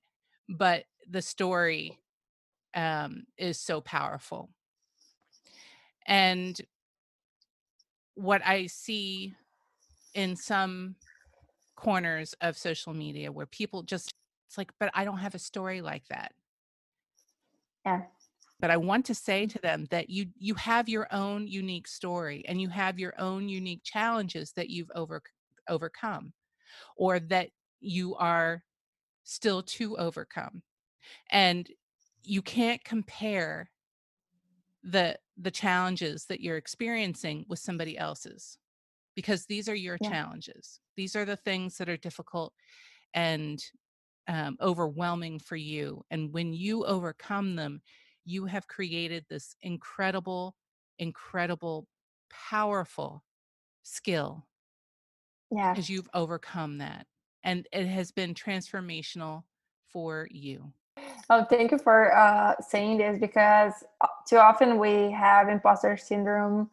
but 0.48 0.86
the 1.10 1.22
story 1.22 2.00
um, 2.76 3.24
is 3.38 3.60
so 3.60 3.82
powerful. 3.82 4.50
And 6.08 6.60
what 8.16 8.42
I 8.46 8.68
see 8.68 9.34
in 10.14 10.36
some 10.36 10.96
corners 11.76 12.36
of 12.42 12.58
social 12.58 12.94
media 12.94 13.32
where 13.32 13.46
people 13.46 13.84
just 13.84 14.14
it's 14.48 14.58
like 14.58 14.72
but 14.80 14.92
I 14.94 15.06
don't 15.06 15.20
have 15.20 15.36
a 15.36 15.40
story 15.40 15.82
like 15.82 16.08
that. 16.10 16.34
Yeah. 17.86 18.02
But 18.60 18.72
I 18.72 18.78
want 18.78 19.06
to 19.06 19.16
say 19.16 19.46
to 19.46 19.60
them 19.60 19.88
that 19.92 20.10
you 20.10 20.28
you 20.38 20.56
have 20.56 20.90
your 20.90 21.08
own 21.12 21.48
unique 21.48 21.88
story 21.88 22.44
and 22.48 22.60
you 22.60 22.68
have 22.70 23.00
your 23.00 23.14
own 23.18 23.48
unique 23.48 23.82
challenges 23.84 24.52
that 24.54 24.70
you've 24.70 24.92
over 24.96 25.22
overcome 25.70 26.34
or 26.98 27.20
that 27.20 27.50
you 27.80 28.16
are 28.16 28.64
still 29.24 29.64
to 29.64 29.98
overcome. 29.98 30.64
And 31.32 31.70
you 32.24 32.42
can't 32.42 32.84
compare 32.84 33.70
the 34.84 35.18
the 35.38 35.52
challenges 35.52 36.26
that 36.26 36.42
you're 36.42 36.58
experiencing 36.58 37.46
with 37.48 37.60
somebody 37.60 37.98
else's 37.98 38.58
because 39.16 39.46
these 39.46 39.68
are 39.68 39.76
your 39.76 39.98
yeah. 40.00 40.10
challenges 40.10 40.80
these 40.96 41.16
are 41.16 41.26
the 41.26 41.36
things 41.36 41.78
that 41.78 41.90
are 41.90 41.98
difficult 41.98 42.54
and 43.14 43.64
um, 44.28 44.58
overwhelming 44.62 45.40
for 45.40 45.56
you 45.56 46.04
and 46.12 46.34
when 46.34 46.54
you 46.54 46.86
overcome 46.86 47.56
them 47.56 47.82
you 48.26 48.46
have 48.46 48.68
created 48.68 49.26
this 49.30 49.56
incredible 49.62 50.56
incredible 50.98 51.88
powerful 52.30 53.24
skill 53.84 54.49
yeah 55.52 55.74
because 55.74 55.90
you've 55.90 56.10
overcome 56.14 56.78
that 56.78 57.06
and 57.44 57.68
it 57.72 57.86
has 57.88 58.12
been 58.12 58.34
transformational 58.34 59.44
for 59.92 60.28
you 60.32 60.72
Oh, 61.32 61.46
thank 61.46 61.72
you 61.72 61.78
for 61.78 62.16
uh, 62.16 62.56
saying 62.60 62.98
this 62.98 63.20
because 63.20 63.74
uh, 64.02 64.08
too 64.28 64.38
often 64.38 64.80
we 64.80 65.12
have 65.12 65.48
imposter 65.48 65.96
syndrome, 65.96 66.72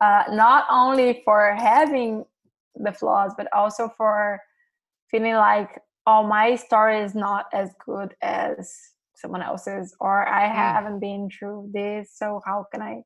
uh, 0.00 0.24
not 0.30 0.64
only 0.70 1.22
for 1.24 1.52
having 1.54 2.24
the 2.76 2.92
flaws, 2.92 3.32
but 3.36 3.48
also 3.52 3.92
for 3.96 4.40
feeling 5.10 5.34
like, 5.34 5.80
oh, 6.06 6.22
my 6.22 6.54
story 6.54 7.00
is 7.00 7.16
not 7.16 7.46
as 7.52 7.70
good 7.84 8.14
as 8.22 8.72
someone 9.16 9.42
else's, 9.42 9.96
or 9.98 10.28
I 10.28 10.46
mm. 10.46 10.54
haven't 10.54 11.00
been 11.00 11.28
through 11.28 11.70
this, 11.72 12.12
so 12.14 12.40
how 12.46 12.66
can 12.72 12.82
I 12.82 13.02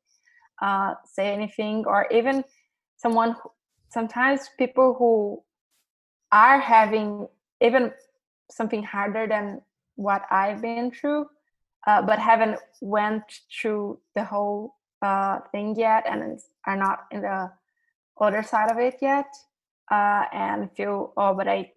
uh, 0.61 0.93
say 1.05 1.33
anything? 1.33 1.83
Or 1.87 2.07
even 2.11 2.43
someone, 2.97 3.31
who, 3.41 3.49
sometimes 3.91 4.49
people 4.57 4.93
who 4.93 5.43
are 6.31 6.59
having 6.59 7.27
even 7.61 7.91
something 8.49 8.83
harder 8.83 9.27
than 9.27 9.61
what 9.95 10.23
I've 10.31 10.61
been 10.61 10.91
through, 10.91 11.27
uh, 11.85 12.01
but 12.01 12.17
haven't 12.19 12.57
went 12.81 13.23
through 13.51 13.99
the 14.15 14.23
whole 14.23 14.75
uh, 15.01 15.39
thing 15.51 15.75
yet, 15.75 16.05
and 16.09 16.39
are 16.65 16.77
not 16.77 17.05
in 17.11 17.21
the 17.21 17.51
other 18.19 18.43
side 18.43 18.71
of 18.71 18.77
it 18.79 18.97
yet, 19.01 19.27
uh, 19.91 20.25
and 20.31 20.71
feel 20.71 21.13
oh, 21.17 21.33
but 21.33 21.47
I 21.47 21.71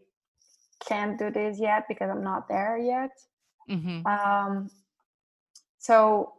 can't 0.86 1.18
do 1.18 1.30
this 1.30 1.58
yet 1.58 1.84
because 1.88 2.10
I'm 2.10 2.24
not 2.24 2.48
there 2.48 2.78
yet. 2.78 3.10
Mm-hmm. 3.70 4.06
Um, 4.06 4.70
so 5.78 6.34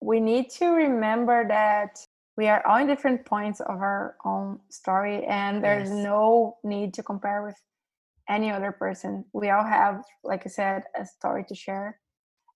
we 0.00 0.20
need 0.20 0.50
to 0.50 0.66
remember 0.68 1.46
that 1.48 1.98
we 2.36 2.48
are 2.48 2.64
all 2.66 2.76
in 2.78 2.86
different 2.86 3.24
points 3.24 3.60
of 3.60 3.80
our 3.80 4.16
own 4.24 4.60
story, 4.68 5.24
and 5.24 5.64
there's 5.64 5.88
yes. 5.88 6.04
no 6.04 6.56
need 6.62 6.92
to 6.94 7.02
compare 7.02 7.42
with 7.42 7.56
any 8.28 8.50
other 8.50 8.72
person. 8.72 9.24
We 9.32 9.50
all 9.50 9.64
have, 9.64 10.04
like 10.22 10.42
I 10.44 10.50
said, 10.50 10.84
a 11.00 11.06
story 11.06 11.44
to 11.48 11.54
share. 11.54 11.98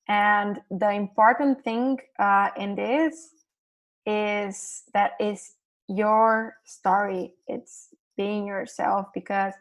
And 0.09 0.61
the 0.71 0.91
important 0.91 1.63
thing 1.63 1.99
uh, 2.19 2.51
in 2.57 2.75
this 2.75 3.31
is 4.05 4.83
that 4.93 5.13
is 5.21 5.55
your 5.89 6.57
story. 6.65 7.35
It's 7.47 7.89
being 8.17 8.47
yourself 8.47 9.07
because 9.15 9.55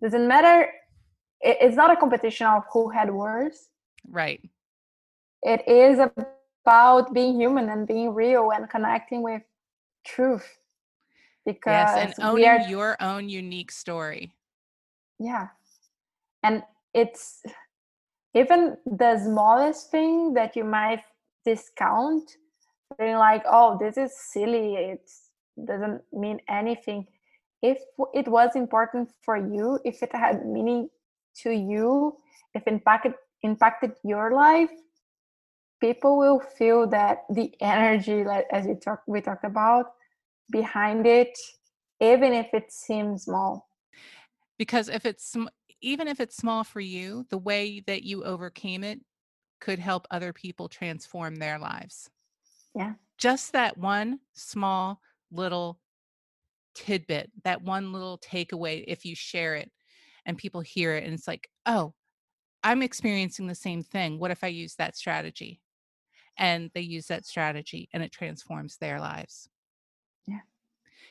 it 0.00 0.04
doesn't 0.04 0.26
matter. 0.26 0.70
it's 1.42 1.76
not 1.76 1.90
a 1.90 1.96
competition 1.96 2.46
of 2.46 2.62
who 2.72 2.88
had 2.88 3.10
worse. 3.10 3.68
Right. 4.08 4.40
It 5.42 5.68
is 5.68 5.98
about 5.98 7.12
being 7.12 7.38
human 7.38 7.68
and 7.68 7.86
being 7.86 8.14
real 8.14 8.52
and 8.52 8.70
connecting 8.70 9.22
with 9.22 9.42
truth. 10.06 10.58
Because 11.44 11.94
yes, 11.94 12.18
and 12.18 12.28
owning 12.28 12.48
are, 12.48 12.68
your 12.68 12.96
own 13.00 13.28
unique 13.28 13.70
story 13.70 14.32
yeah 15.18 15.48
and 16.42 16.62
it's 16.94 17.42
even 18.34 18.76
the 18.84 19.18
smallest 19.18 19.90
thing 19.90 20.34
that 20.34 20.56
you 20.56 20.64
might 20.64 21.02
discount 21.44 22.36
being 22.98 23.16
like 23.16 23.42
oh 23.46 23.76
this 23.80 23.96
is 23.96 24.16
silly 24.16 24.74
it 24.74 25.10
doesn't 25.66 26.02
mean 26.12 26.38
anything 26.48 27.06
if 27.62 27.78
it 28.12 28.28
was 28.28 28.50
important 28.54 29.10
for 29.22 29.36
you 29.36 29.78
if 29.84 30.02
it 30.02 30.14
had 30.14 30.46
meaning 30.46 30.88
to 31.34 31.50
you 31.50 32.16
if 32.54 32.66
it 32.66 32.72
impacted 32.72 33.14
impacted 33.42 33.92
your 34.04 34.32
life 34.32 34.70
people 35.80 36.16
will 36.16 36.40
feel 36.40 36.86
that 36.88 37.24
the 37.30 37.52
energy 37.60 38.24
like 38.24 38.46
as 38.50 38.66
we 38.66 38.74
talk 38.74 39.02
we 39.06 39.20
talked 39.20 39.44
about 39.44 39.86
behind 40.50 41.06
it 41.06 41.36
even 42.00 42.32
if 42.32 42.52
it 42.52 42.70
seems 42.70 43.24
small. 43.24 43.68
Because 44.58 44.88
if 44.88 45.06
it's 45.06 45.36
even 45.80 46.08
if 46.08 46.20
it's 46.20 46.36
small 46.36 46.64
for 46.64 46.80
you 46.80 47.26
the 47.30 47.38
way 47.38 47.82
that 47.86 48.02
you 48.02 48.24
overcame 48.24 48.84
it 48.84 49.00
could 49.60 49.78
help 49.78 50.06
other 50.10 50.32
people 50.32 50.68
transform 50.68 51.36
their 51.36 51.58
lives. 51.58 52.10
Yeah. 52.74 52.94
Just 53.18 53.52
that 53.52 53.78
one 53.78 54.20
small 54.34 55.00
little 55.30 55.78
tidbit 56.74 57.30
that 57.44 57.62
one 57.62 57.92
little 57.92 58.18
takeaway 58.18 58.84
if 58.86 59.06
you 59.06 59.14
share 59.14 59.54
it 59.54 59.70
and 60.26 60.36
people 60.36 60.60
hear 60.60 60.94
it 60.94 61.04
and 61.04 61.14
it's 61.14 61.26
like 61.26 61.48
oh 61.64 61.94
i'm 62.62 62.82
experiencing 62.82 63.46
the 63.46 63.54
same 63.54 63.82
thing. 63.82 64.18
What 64.18 64.30
if 64.30 64.44
i 64.44 64.48
use 64.48 64.74
that 64.76 64.96
strategy 64.96 65.60
and 66.38 66.70
they 66.74 66.80
use 66.80 67.06
that 67.06 67.26
strategy 67.26 67.88
and 67.92 68.02
it 68.02 68.12
transforms 68.12 68.76
their 68.76 69.00
lives 69.00 69.48
yeah 70.26 70.40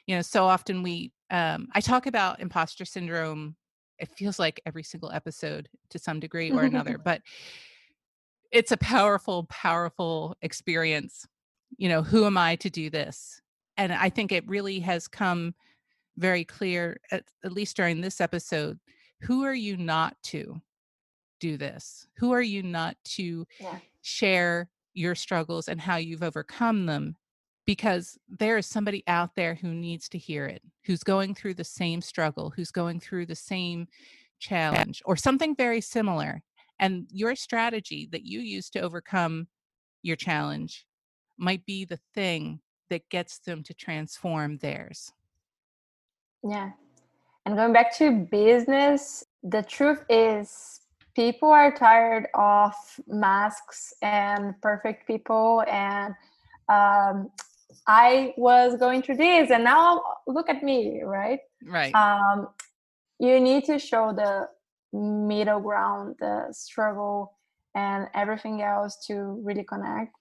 you 0.08 0.16
know 0.16 0.22
so 0.22 0.46
often 0.46 0.84
we 0.84 1.12
um, 1.30 1.68
I 1.74 1.82
talk 1.82 2.06
about 2.06 2.40
imposter 2.40 2.86
syndrome. 2.86 3.56
It 3.98 4.10
feels 4.10 4.40
like 4.40 4.62
every 4.66 4.84
single 4.84 5.12
episode 5.12 5.70
to 5.90 6.00
some 6.00 6.20
degree 6.20 6.52
or 6.52 6.64
another, 6.64 6.98
but 7.04 7.22
it's 8.52 8.72
a 8.72 8.78
powerful, 8.78 9.46
powerful 9.46 10.36
experience. 10.42 11.26
You 11.78 11.90
know, 11.90 12.04
who 12.04 12.26
am 12.26 12.38
I 12.38 12.56
to 12.58 12.70
do 12.70 12.90
this? 12.90 13.42
And 13.78 13.92
I 13.92 14.10
think 14.10 14.32
it 14.32 14.48
really 14.48 14.80
has 14.80 15.08
come 15.08 15.56
very 16.18 16.46
clear, 16.46 17.00
at, 17.12 17.24
at 17.44 17.52
least 17.52 17.76
during 17.76 18.02
this 18.02 18.22
episode. 18.22 18.80
Who 19.22 19.44
are 19.44 19.56
you 19.56 19.76
not 19.76 20.16
to 20.24 20.62
do 21.40 21.58
this? 21.58 22.08
Who 22.18 22.32
are 22.32 22.42
you 22.42 22.64
not 22.64 22.96
to 23.16 23.46
yeah. 23.60 23.80
share 24.02 24.70
your 24.96 25.16
struggles 25.16 25.68
and 25.68 25.80
how 25.80 25.98
you've 25.98 26.24
overcome 26.24 26.86
them 26.86 27.16
because 27.66 28.18
there 28.28 28.58
is 28.58 28.66
somebody 28.66 29.04
out 29.08 29.36
there 29.36 29.56
who 29.56 29.70
needs 29.70 30.08
to 30.10 30.18
hear 30.18 30.46
it, 30.46 30.62
who's 30.86 31.04
going 31.04 31.34
through 31.34 31.56
the 31.56 31.64
same 31.64 32.02
struggle, 32.02 32.52
who's 32.56 32.72
going 32.72 33.00
through 33.00 33.26
the 33.26 33.36
same 33.36 33.88
challenge 34.40 35.02
or 35.06 35.16
something 35.16 35.56
very 35.56 35.82
similar. 35.82 36.42
And 36.80 37.08
your 37.12 37.36
strategy 37.36 38.08
that 38.12 38.26
you 38.26 38.40
use 38.40 38.70
to 38.72 38.82
overcome 38.82 39.48
your 40.04 40.16
challenge 40.16 40.86
might 41.38 41.66
be 41.66 41.86
the 41.86 42.00
thing 42.14 42.60
that 42.90 43.10
gets 43.10 43.40
them 43.40 43.64
to 43.64 43.74
transform 43.74 44.58
theirs. 44.58 45.12
Yeah. 46.44 46.72
And 47.46 47.56
going 47.56 47.74
back 47.74 47.96
to 47.98 48.12
business, 48.12 49.24
the 49.44 49.64
truth 49.64 50.04
is 50.10 50.82
people 51.16 51.50
are 51.50 51.72
tired 51.72 52.28
of 52.34 52.74
masks 53.08 53.94
and 54.02 54.54
perfect 54.62 55.08
people 55.08 55.64
and 55.70 56.14
um, 56.70 57.30
I 57.88 58.34
was 58.38 58.78
going 58.78 59.02
through 59.02 59.18
this 59.18 59.52
and 59.52 59.64
now 59.64 60.02
look 60.28 60.50
at 60.50 60.64
me, 60.64 61.02
right? 61.04 61.40
Right. 61.64 61.94
Um, 61.94 62.48
you 63.20 63.40
need 63.40 63.64
to 63.66 63.80
show 63.80 64.14
the 64.14 64.50
middle 64.98 65.60
ground, 65.60 66.16
the 66.20 66.48
struggle, 66.52 67.38
and 67.76 68.08
everything 68.14 68.62
else 68.62 68.98
to 69.08 69.42
really 69.44 69.64
connect. 69.64 70.16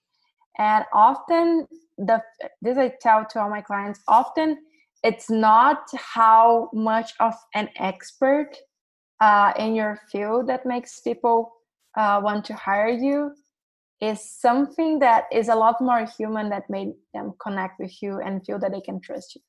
And 0.58 0.84
often, 0.92 1.66
the 1.96 2.22
this 2.62 2.78
I 2.78 2.92
tell 3.00 3.24
to 3.24 3.40
all 3.40 3.50
my 3.50 3.60
clients. 3.60 4.00
Often, 4.08 4.58
it's 5.02 5.30
not 5.30 5.88
how 5.96 6.70
much 6.72 7.12
of 7.20 7.34
an 7.54 7.68
expert 7.76 8.56
uh, 9.24 9.52
in 9.58 9.74
your 9.74 9.98
field 10.12 10.46
that 10.48 10.66
makes 10.66 11.00
people 11.00 11.54
uh, 11.96 12.20
want 12.22 12.44
to 12.44 12.54
hire 12.54 12.88
you 12.88 13.32
is 14.00 14.20
something 14.20 14.98
that 14.98 15.24
is 15.32 15.48
a 15.48 15.54
lot 15.54 15.80
more 15.80 16.04
human 16.18 16.50
that 16.50 16.68
made 16.68 16.92
them 17.14 17.32
connect 17.40 17.80
with 17.80 18.02
you 18.02 18.20
and 18.20 18.44
feel 18.44 18.58
that 18.58 18.72
they 18.72 18.82
can 18.82 19.00
trust 19.00 19.34
you. 19.34 19.40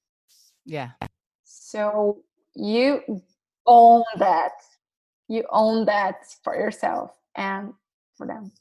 Yeah. 0.65 0.91
So 1.44 2.22
you 2.55 3.01
own 3.65 4.03
that. 4.17 4.53
You 5.27 5.44
own 5.50 5.86
that 5.86 6.24
for 6.44 6.55
yourself 6.55 7.12
and 7.36 7.74
for 8.15 8.25
them. 8.27 8.51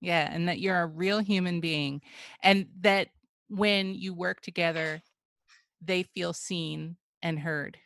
Yeah. 0.00 0.26
And 0.32 0.48
that 0.48 0.60
you're 0.60 0.80
a 0.80 0.86
real 0.86 1.18
human 1.18 1.60
being. 1.60 2.00
And 2.42 2.66
that 2.80 3.08
when 3.48 3.94
you 3.94 4.14
work 4.14 4.40
together, 4.40 5.02
they 5.84 6.04
feel 6.14 6.32
seen 6.32 6.96
and 7.20 7.38
heard, 7.38 7.76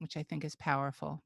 which 0.00 0.16
I 0.16 0.24
think 0.24 0.44
is 0.44 0.56
powerful. 0.56 1.22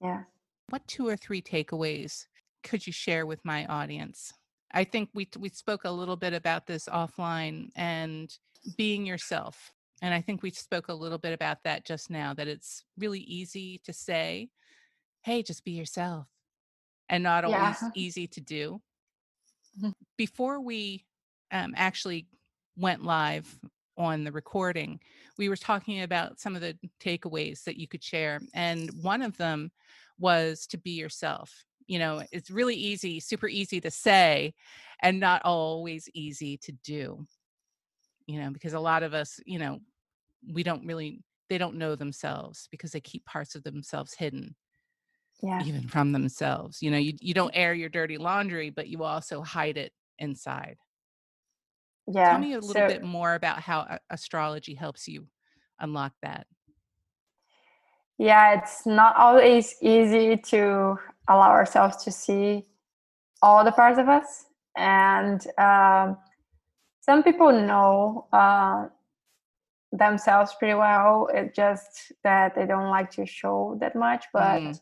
Yeah. 0.00 0.24
What 0.70 0.86
two 0.86 1.06
or 1.08 1.16
three 1.16 1.42
takeaways 1.42 2.26
could 2.62 2.86
you 2.86 2.92
share 2.92 3.26
with 3.26 3.44
my 3.44 3.66
audience? 3.66 4.32
I 4.72 4.84
think 4.84 5.10
we 5.14 5.28
we 5.38 5.48
spoke 5.48 5.84
a 5.84 5.90
little 5.90 6.16
bit 6.16 6.34
about 6.34 6.66
this 6.66 6.86
offline 6.88 7.70
and 7.76 8.36
being 8.76 9.06
yourself. 9.06 9.72
And 10.02 10.12
I 10.12 10.20
think 10.20 10.42
we 10.42 10.50
spoke 10.50 10.88
a 10.88 10.94
little 10.94 11.18
bit 11.18 11.32
about 11.32 11.62
that 11.64 11.86
just 11.86 12.10
now 12.10 12.34
that 12.34 12.48
it's 12.48 12.84
really 12.98 13.20
easy 13.20 13.78
to 13.84 13.92
say, 13.92 14.50
"Hey, 15.22 15.42
just 15.42 15.64
be 15.64 15.72
yourself." 15.72 16.26
And 17.08 17.22
not 17.22 17.44
always 17.44 17.80
Yeah. 17.82 17.90
easy 17.94 18.26
to 18.28 18.40
do. 18.40 18.82
Before 20.16 20.60
we 20.60 21.06
um, 21.52 21.74
actually 21.76 22.26
went 22.76 23.02
live 23.04 23.58
on 23.96 24.24
the 24.24 24.32
recording, 24.32 25.00
we 25.38 25.48
were 25.48 25.56
talking 25.56 26.02
about 26.02 26.38
some 26.40 26.54
of 26.54 26.60
the 26.60 26.76
takeaways 27.00 27.64
that 27.64 27.76
you 27.76 27.88
could 27.88 28.02
share. 28.02 28.40
And 28.54 28.90
one 29.02 29.22
of 29.22 29.36
them 29.36 29.70
was 30.18 30.66
to 30.68 30.78
be 30.78 30.92
yourself. 30.92 31.64
You 31.86 31.98
know, 31.98 32.22
it's 32.32 32.50
really 32.50 32.74
easy, 32.74 33.20
super 33.20 33.48
easy 33.48 33.80
to 33.80 33.90
say, 33.90 34.54
and 35.02 35.20
not 35.20 35.42
always 35.44 36.08
easy 36.14 36.56
to 36.58 36.72
do. 36.72 37.26
You 38.26 38.40
know, 38.40 38.50
because 38.50 38.72
a 38.72 38.80
lot 38.80 39.02
of 39.02 39.14
us, 39.14 39.40
you 39.46 39.58
know, 39.58 39.80
we 40.52 40.62
don't 40.62 40.86
really, 40.86 41.22
they 41.48 41.58
don't 41.58 41.76
know 41.76 41.94
themselves 41.94 42.68
because 42.70 42.92
they 42.92 43.00
keep 43.00 43.24
parts 43.24 43.54
of 43.54 43.62
themselves 43.62 44.14
hidden 44.14 44.56
Yeah. 45.42 45.62
even 45.62 45.88
from 45.88 46.12
themselves. 46.12 46.82
You 46.82 46.90
know, 46.90 46.98
you, 46.98 47.14
you 47.20 47.34
don't 47.34 47.54
air 47.54 47.72
your 47.74 47.88
dirty 47.88 48.18
laundry, 48.18 48.70
but 48.70 48.88
you 48.88 49.04
also 49.04 49.42
hide 49.42 49.76
it 49.76 49.92
inside. 50.18 50.78
Tell 52.24 52.38
me 52.38 52.52
a 52.54 52.60
little 52.60 52.82
So 52.82 52.86
bit 52.86 53.02
more 53.02 53.34
about 53.34 53.60
how 53.60 53.98
astrology 54.10 54.74
helps 54.74 55.08
you 55.08 55.28
unlock 55.80 56.12
that. 56.22 56.46
yeah, 58.18 58.58
it's 58.58 58.86
not 58.86 59.16
always 59.16 59.76
easy 59.82 60.36
to 60.36 60.96
allow 61.28 61.50
ourselves 61.50 62.02
to 62.04 62.10
see 62.10 62.64
all 63.42 63.64
the 63.64 63.72
parts 63.72 63.98
of 63.98 64.08
us. 64.08 64.46
And 64.76 65.44
um, 65.58 66.18
some 67.00 67.22
people 67.22 67.52
know 67.52 68.26
uh, 68.32 68.88
themselves 69.92 70.54
pretty 70.58 70.74
well. 70.74 71.28
It's 71.32 71.54
just 71.56 72.12
that 72.24 72.54
they 72.54 72.66
don't 72.66 72.90
like 72.90 73.10
to 73.12 73.26
show 73.26 73.76
that 73.80 73.94
much. 73.96 74.26
But 74.32 74.62
Mm, 74.62 74.80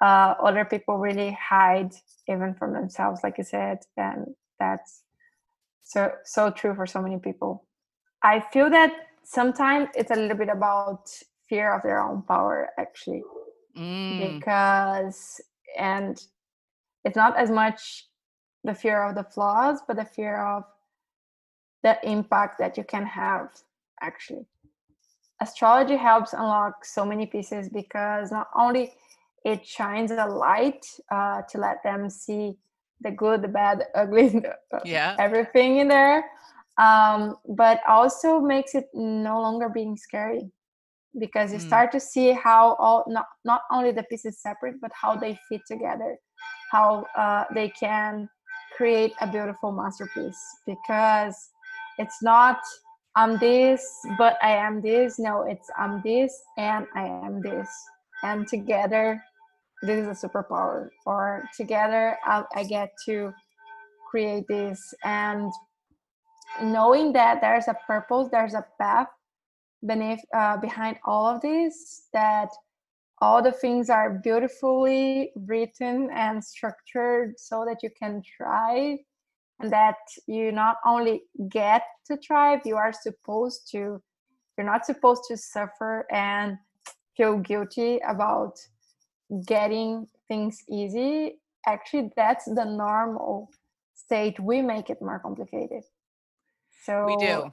uh, 0.00 0.34
other 0.42 0.64
people 0.64 0.98
really 0.98 1.32
hide 1.32 1.92
even 2.28 2.54
from 2.54 2.72
themselves, 2.72 3.20
like 3.22 3.38
you 3.38 3.44
said. 3.44 3.78
And 3.96 4.34
that's 4.58 5.02
so 5.86 6.10
so 6.24 6.50
true 6.50 6.74
for 6.74 6.86
so 6.86 7.00
many 7.00 7.18
people. 7.18 7.64
I 8.22 8.40
feel 8.52 8.68
that 8.70 8.92
sometimes 9.22 9.88
it's 9.94 10.10
a 10.10 10.16
little 10.16 10.36
bit 10.36 10.48
about 10.48 11.08
fear 11.48 11.72
of 11.72 11.82
their 11.82 12.02
own 12.02 12.22
power, 12.22 12.70
actually, 12.76 13.22
mm, 13.78 14.18
because 14.18 15.40
and 15.78 16.20
it's 17.04 17.16
not 17.16 17.36
as 17.38 17.50
much 17.50 18.08
the 18.64 18.74
fear 18.74 19.04
of 19.04 19.14
the 19.14 19.22
flaws, 19.22 19.78
but 19.86 19.96
the 19.96 20.04
fear 20.04 20.44
of 20.44 20.64
the 21.84 21.96
impact 22.02 22.58
that 22.58 22.76
you 22.76 22.82
can 22.82 23.06
have, 23.06 23.48
actually. 24.00 24.44
Astrology 25.40 25.96
helps 25.96 26.32
unlock 26.32 26.84
so 26.84 27.04
many 27.04 27.26
pieces 27.26 27.68
because 27.68 28.32
not 28.32 28.48
only 28.56 28.92
it 29.44 29.64
shines 29.64 30.10
a 30.10 30.26
light 30.26 30.84
uh, 31.12 31.42
to 31.42 31.58
let 31.58 31.80
them 31.84 32.10
see 32.10 32.56
the 33.00 33.10
good, 33.10 33.42
the 33.42 33.48
bad, 33.48 33.80
the 33.80 34.00
ugly, 34.00 34.44
uh, 34.74 34.78
yeah. 34.84 35.18
everything 35.18 35.78
in 35.78 35.88
there, 35.88 36.24
um, 36.78 37.36
but 37.48 37.80
also 37.88 38.40
makes 38.40 38.74
it 38.74 38.86
no 38.94 39.40
longer 39.40 39.68
being 39.68 39.96
scary 39.96 40.50
because 41.18 41.52
you 41.52 41.58
Mm, 41.58 41.60
start 41.60 41.90
to 41.92 42.00
see 42.00 42.32
how 42.32 42.74
all 42.74 43.04
not, 43.08 43.26
not 43.44 43.62
only 43.72 43.90
the 43.92 44.02
pieces 44.04 44.40
separate 44.40 44.80
but 44.80 44.90
how 44.94 45.16
they 45.16 45.38
fit 45.48 45.60
together 45.66 46.16
how 46.70 47.06
uh, 47.16 47.44
they 47.54 47.68
can 47.70 48.28
create 48.76 49.12
a 49.20 49.26
beautiful 49.26 49.72
masterpiece 49.72 50.38
because 50.66 51.50
it's 51.98 52.22
not 52.22 52.58
i'm 53.16 53.38
this 53.38 53.82
but 54.18 54.36
i 54.42 54.50
am 54.50 54.80
this. 54.82 55.18
No 55.18 55.42
it's 55.42 55.70
i'm 55.78 56.02
this 56.02 56.42
and 56.58 56.86
i 56.94 57.06
am 57.06 57.30
this. 57.42 57.68
And 58.22 58.46
together 58.48 59.22
this 59.86 60.06
is 60.06 60.24
a 60.24 60.28
superpower 60.28 60.88
or 61.06 61.48
together 61.56 62.16
i, 62.24 62.42
I 62.54 62.64
get 62.64 62.90
to 63.06 63.32
create 64.16 64.46
this. 64.48 64.94
And 65.04 65.52
knowing 66.62 67.12
that 67.12 67.40
there's 67.42 67.68
a 67.68 67.76
purpose 67.86 68.28
there's 68.30 68.54
a 68.54 68.64
path 68.80 69.08
beneath 69.86 70.20
uh, 70.34 70.56
behind 70.56 70.96
all 71.04 71.26
of 71.26 71.42
this 71.42 72.08
that 72.14 72.48
all 73.20 73.42
the 73.42 73.52
things 73.52 73.90
are 73.90 74.20
beautifully 74.24 75.32
written 75.36 76.08
and 76.12 76.42
structured 76.42 77.34
so 77.38 77.64
that 77.66 77.82
you 77.82 77.90
can 77.98 78.22
thrive 78.36 78.98
and 79.60 79.70
that 79.70 79.96
you 80.26 80.50
not 80.50 80.76
only 80.86 81.22
get 81.50 81.82
to 82.06 82.16
thrive 82.26 82.60
you 82.64 82.76
are 82.76 82.92
supposed 82.92 83.68
to 83.70 84.00
you're 84.56 84.66
not 84.66 84.86
supposed 84.86 85.24
to 85.28 85.36
suffer 85.36 86.06
and 86.10 86.56
feel 87.16 87.36
guilty 87.36 88.00
about 88.08 88.54
getting 89.46 90.06
things 90.28 90.62
easy 90.70 91.38
actually 91.66 92.10
that's 92.16 92.44
the 92.44 92.64
normal 92.64 93.50
state 93.94 94.38
we 94.38 94.62
make 94.62 94.88
it 94.90 95.00
more 95.00 95.18
complicated 95.18 95.82
so 96.84 97.06
we 97.06 97.16
do. 97.16 97.50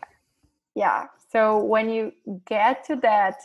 yeah 0.76 1.08
so 1.32 1.64
when 1.64 1.90
you 1.90 2.12
get 2.46 2.84
to 2.84 2.96
that 2.98 3.38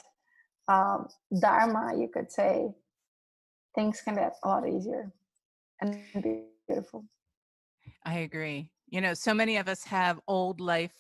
um, 0.69 1.09
dharma 1.41 1.93
you 1.99 2.09
could 2.12 2.31
say 2.31 2.69
things 3.75 4.01
can 4.03 4.14
get 4.14 4.35
a 4.45 4.49
lot 4.49 4.69
easier 4.69 5.11
and 5.81 5.97
be 6.23 6.43
beautiful 6.67 7.05
I 8.05 8.21
agree. 8.21 8.71
You 8.88 9.01
know, 9.01 9.14
so 9.14 9.35
many 9.35 9.57
of 9.59 9.69
us 9.69 9.85
have 9.85 10.21
old 10.27 10.61
life, 10.61 10.95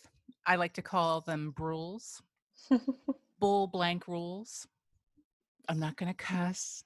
I 0.46 0.56
like 0.56 0.74
to 0.74 0.82
call 0.82 1.20
them 1.20 1.54
rules, 1.58 2.22
bull 3.40 3.66
blank 3.66 4.06
rules. 4.06 4.66
I'm 5.68 5.80
not 5.80 5.96
going 5.96 6.12
to 6.12 6.16
cuss, 6.16 6.84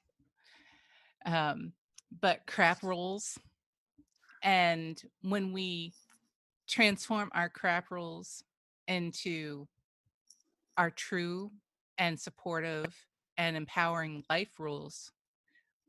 um, 1.27 1.73
but 2.21 2.47
crap 2.47 2.83
rules. 2.83 3.39
And 4.43 5.01
when 5.23 5.53
we 5.53 5.93
transform 6.69 7.31
our 7.35 7.49
crap 7.49 7.91
rules 7.91 8.43
into 8.89 9.67
our 10.77 10.91
true 10.91 11.51
and 11.99 12.19
supportive 12.19 12.95
and 13.37 13.57
empowering 13.57 14.25
life 14.29 14.59
rules, 14.59 15.13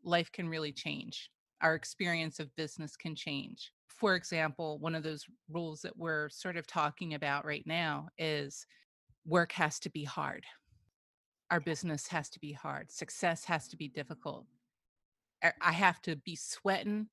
life 0.04 0.32
can 0.32 0.48
really 0.50 0.72
change. 0.72 1.32
Our 1.62 1.76
experience 1.76 2.40
of 2.40 2.56
business 2.56 2.96
can 2.96 3.16
change 3.16 3.72
for 4.04 4.16
example, 4.16 4.80
one 4.80 4.96
of 4.96 5.04
those 5.04 5.26
rules 5.50 5.82
that 5.84 5.98
we're 5.98 6.28
sort 6.28 6.58
of 6.58 6.68
talking 6.68 7.14
about 7.14 7.46
right 7.46 7.66
now 7.66 8.10
is 8.18 8.66
work 9.26 9.54
has 9.54 9.80
to 9.80 9.90
be 9.90 10.04
hard. 10.04 10.44
Our 11.52 11.62
business 11.62 12.08
has 12.08 12.30
to 12.32 12.40
be 12.42 12.52
hard. 12.52 12.92
Success 12.92 13.46
has 13.46 13.70
to 13.70 13.78
be 13.78 13.88
difficult. 13.88 14.46
I 15.62 15.72
have 15.72 16.02
to 16.04 16.16
be 16.16 16.36
sweating 16.36 17.08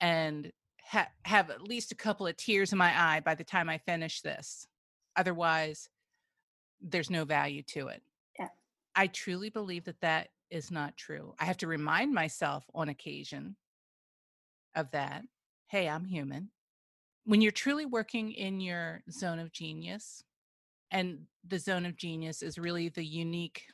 and 0.00 0.50
ha- 0.82 1.10
have 1.24 1.50
at 1.50 1.62
least 1.62 1.92
a 1.92 1.96
couple 1.96 2.26
of 2.26 2.36
tears 2.36 2.72
in 2.72 2.78
my 2.78 2.92
eye 2.98 3.20
by 3.20 3.34
the 3.34 3.44
time 3.44 3.68
I 3.68 3.78
finish 3.78 4.22
this. 4.22 4.66
Otherwise, 5.16 5.88
there's 6.80 7.10
no 7.10 7.24
value 7.24 7.62
to 7.62 7.88
it. 7.88 8.02
Yeah. 8.38 8.48
I 8.94 9.08
truly 9.08 9.50
believe 9.50 9.84
that 9.84 10.00
that 10.00 10.28
is 10.50 10.70
not 10.70 10.96
true. 10.96 11.34
I 11.38 11.44
have 11.44 11.58
to 11.58 11.66
remind 11.66 12.12
myself 12.12 12.64
on 12.74 12.88
occasion 12.88 13.56
of 14.74 14.90
that. 14.92 15.24
Hey, 15.66 15.88
I'm 15.88 16.04
human. 16.04 16.50
When 17.24 17.40
you're 17.40 17.52
truly 17.52 17.86
working 17.86 18.32
in 18.32 18.60
your 18.60 19.02
zone 19.10 19.38
of 19.38 19.52
genius, 19.52 20.24
and 20.90 21.26
the 21.46 21.58
zone 21.58 21.86
of 21.86 21.96
genius 21.96 22.42
is 22.42 22.58
really 22.58 22.88
the 22.88 23.04
unique 23.04 23.66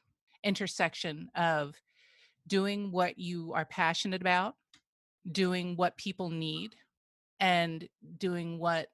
intersection 0.44 1.30
of 1.34 1.80
doing 2.46 2.92
what 2.92 3.18
you 3.18 3.52
are 3.54 3.64
passionate 3.64 4.20
about, 4.20 4.54
doing 5.30 5.76
what 5.76 5.96
people 5.96 6.30
need, 6.30 6.76
and 7.40 7.88
doing 8.18 8.58
what 8.58 8.88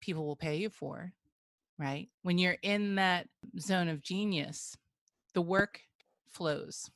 people 0.00 0.26
will 0.26 0.36
pay 0.36 0.56
you 0.56 0.70
for, 0.70 1.12
right? 1.78 2.08
When 2.22 2.38
you're 2.38 2.56
in 2.62 2.94
that 2.96 3.28
zone 3.58 3.88
of 3.88 4.02
genius, 4.02 4.76
the 5.34 5.42
work 5.42 5.80
flows. 6.30 6.90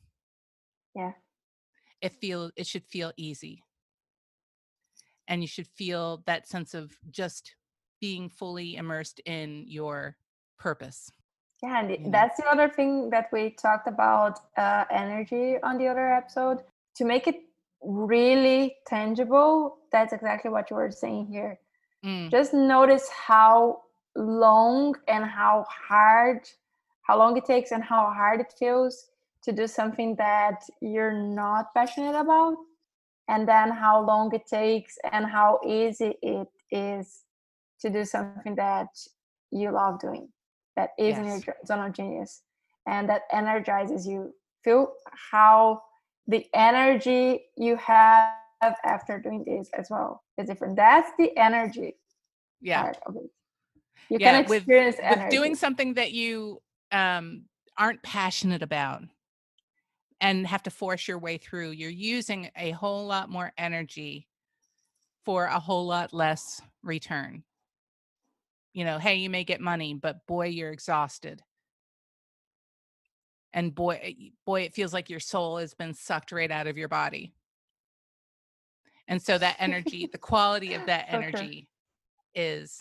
Yeah. 0.95 1.11
It 2.01 2.13
feel 2.13 2.51
it 2.55 2.65
should 2.65 2.85
feel 2.85 3.11
easy. 3.17 3.63
And 5.27 5.41
you 5.41 5.47
should 5.47 5.67
feel 5.67 6.23
that 6.25 6.47
sense 6.47 6.73
of 6.73 6.97
just 7.11 7.55
being 7.99 8.29
fully 8.29 8.75
immersed 8.75 9.19
in 9.25 9.65
your 9.67 10.15
purpose. 10.57 11.11
Yeah, 11.61 11.83
and 11.83 12.13
that's 12.13 12.37
the 12.37 12.47
other 12.47 12.69
thing 12.69 13.09
that 13.09 13.29
we 13.33 13.49
talked 13.49 13.87
about 13.87 14.39
uh, 14.57 14.85
energy 14.89 15.57
on 15.61 15.77
the 15.77 15.87
other 15.87 16.13
episode. 16.13 16.59
To 16.95 17.05
make 17.05 17.27
it 17.27 17.41
really 17.81 18.77
tangible, 18.87 19.77
that's 19.91 20.13
exactly 20.13 20.51
what 20.51 20.69
you 20.69 20.77
were 20.77 20.91
saying 20.91 21.27
here. 21.27 21.59
Mm. 22.05 22.31
Just 22.31 22.53
notice 22.53 23.09
how 23.09 23.81
long 24.15 24.95
and 25.07 25.25
how 25.25 25.65
hard, 25.69 26.49
how 27.01 27.17
long 27.17 27.35
it 27.35 27.45
takes 27.45 27.71
and 27.71 27.83
how 27.83 28.09
hard 28.15 28.39
it 28.39 28.53
feels 28.57 29.07
to 29.43 29.51
do 29.51 29.67
something 29.67 30.15
that 30.15 30.63
you're 30.81 31.13
not 31.13 31.73
passionate 31.73 32.17
about. 32.17 32.55
And 33.27 33.47
then 33.47 33.69
how 33.69 34.05
long 34.05 34.33
it 34.33 34.47
takes 34.47 34.97
and 35.11 35.25
how 35.25 35.59
easy 35.65 36.15
it 36.21 36.47
is 36.71 37.23
to 37.81 37.89
do 37.89 38.05
something 38.05 38.55
that 38.55 38.87
you 39.51 39.71
love 39.71 39.99
doing 39.99 40.29
that 40.79 40.91
is 40.97 41.17
yes. 41.17 41.19
in 41.19 41.43
your 41.45 41.55
zone 41.65 41.87
of 41.87 41.93
genius. 41.93 42.41
And 42.87 43.09
that 43.09 43.23
energizes 43.31 44.07
you. 44.07 44.33
Feel 44.63 44.93
how 45.31 45.81
the 46.27 46.45
energy 46.53 47.45
you 47.57 47.75
have 47.77 48.33
after 48.83 49.19
doing 49.19 49.43
this 49.45 49.69
as 49.77 49.89
well 49.89 50.23
is 50.37 50.47
different. 50.47 50.75
That's 50.75 51.09
the 51.17 51.35
energy 51.37 51.95
yeah. 52.61 52.83
part 52.83 52.97
of 53.05 53.15
it. 53.17 53.29
You 54.09 54.17
yeah, 54.19 54.31
can 54.31 54.41
experience 54.41 54.97
with, 55.01 55.17
with 55.17 55.29
doing 55.29 55.55
something 55.55 55.93
that 55.95 56.11
you 56.11 56.61
um, 56.91 57.43
aren't 57.77 58.01
passionate 58.03 58.63
about 58.63 59.03
and 60.21 60.47
have 60.47 60.63
to 60.63 60.69
force 60.71 61.07
your 61.07 61.19
way 61.19 61.37
through 61.37 61.71
you're 61.71 61.89
using 61.89 62.49
a 62.57 62.71
whole 62.71 63.05
lot 63.05 63.29
more 63.29 63.53
energy 63.57 64.27
for 65.23 65.45
a 65.45 65.59
whole 65.59 65.85
lot 65.85 66.13
less 66.13 66.61
return 66.83 67.43
you 68.79 68.85
know 68.85 68.97
hey 68.97 69.15
you 69.15 69.29
may 69.29 69.43
get 69.43 69.59
money 69.59 69.93
but 69.93 70.25
boy 70.25 70.45
you're 70.47 70.71
exhausted. 70.71 71.41
And 73.51 73.75
boy 73.75 73.99
eh, 74.01 74.29
boy 74.45 74.61
it 74.61 74.73
feels 74.73 74.93
like 74.93 75.09
your 75.09 75.19
soul 75.19 75.57
has 75.57 75.73
been 75.73 75.93
sucked 75.93 76.31
right 76.31 76.49
out 76.49 76.65
of 76.65 76.77
your 76.77 76.87
body. 76.87 77.33
And 79.09 79.21
so 79.21 79.37
that 79.37 79.57
energy 79.59 80.07
the 80.09 80.17
quality 80.17 80.75
of 80.75 80.85
that 80.85 81.07
energy 81.09 81.67
okay. 82.37 82.51
is 82.53 82.77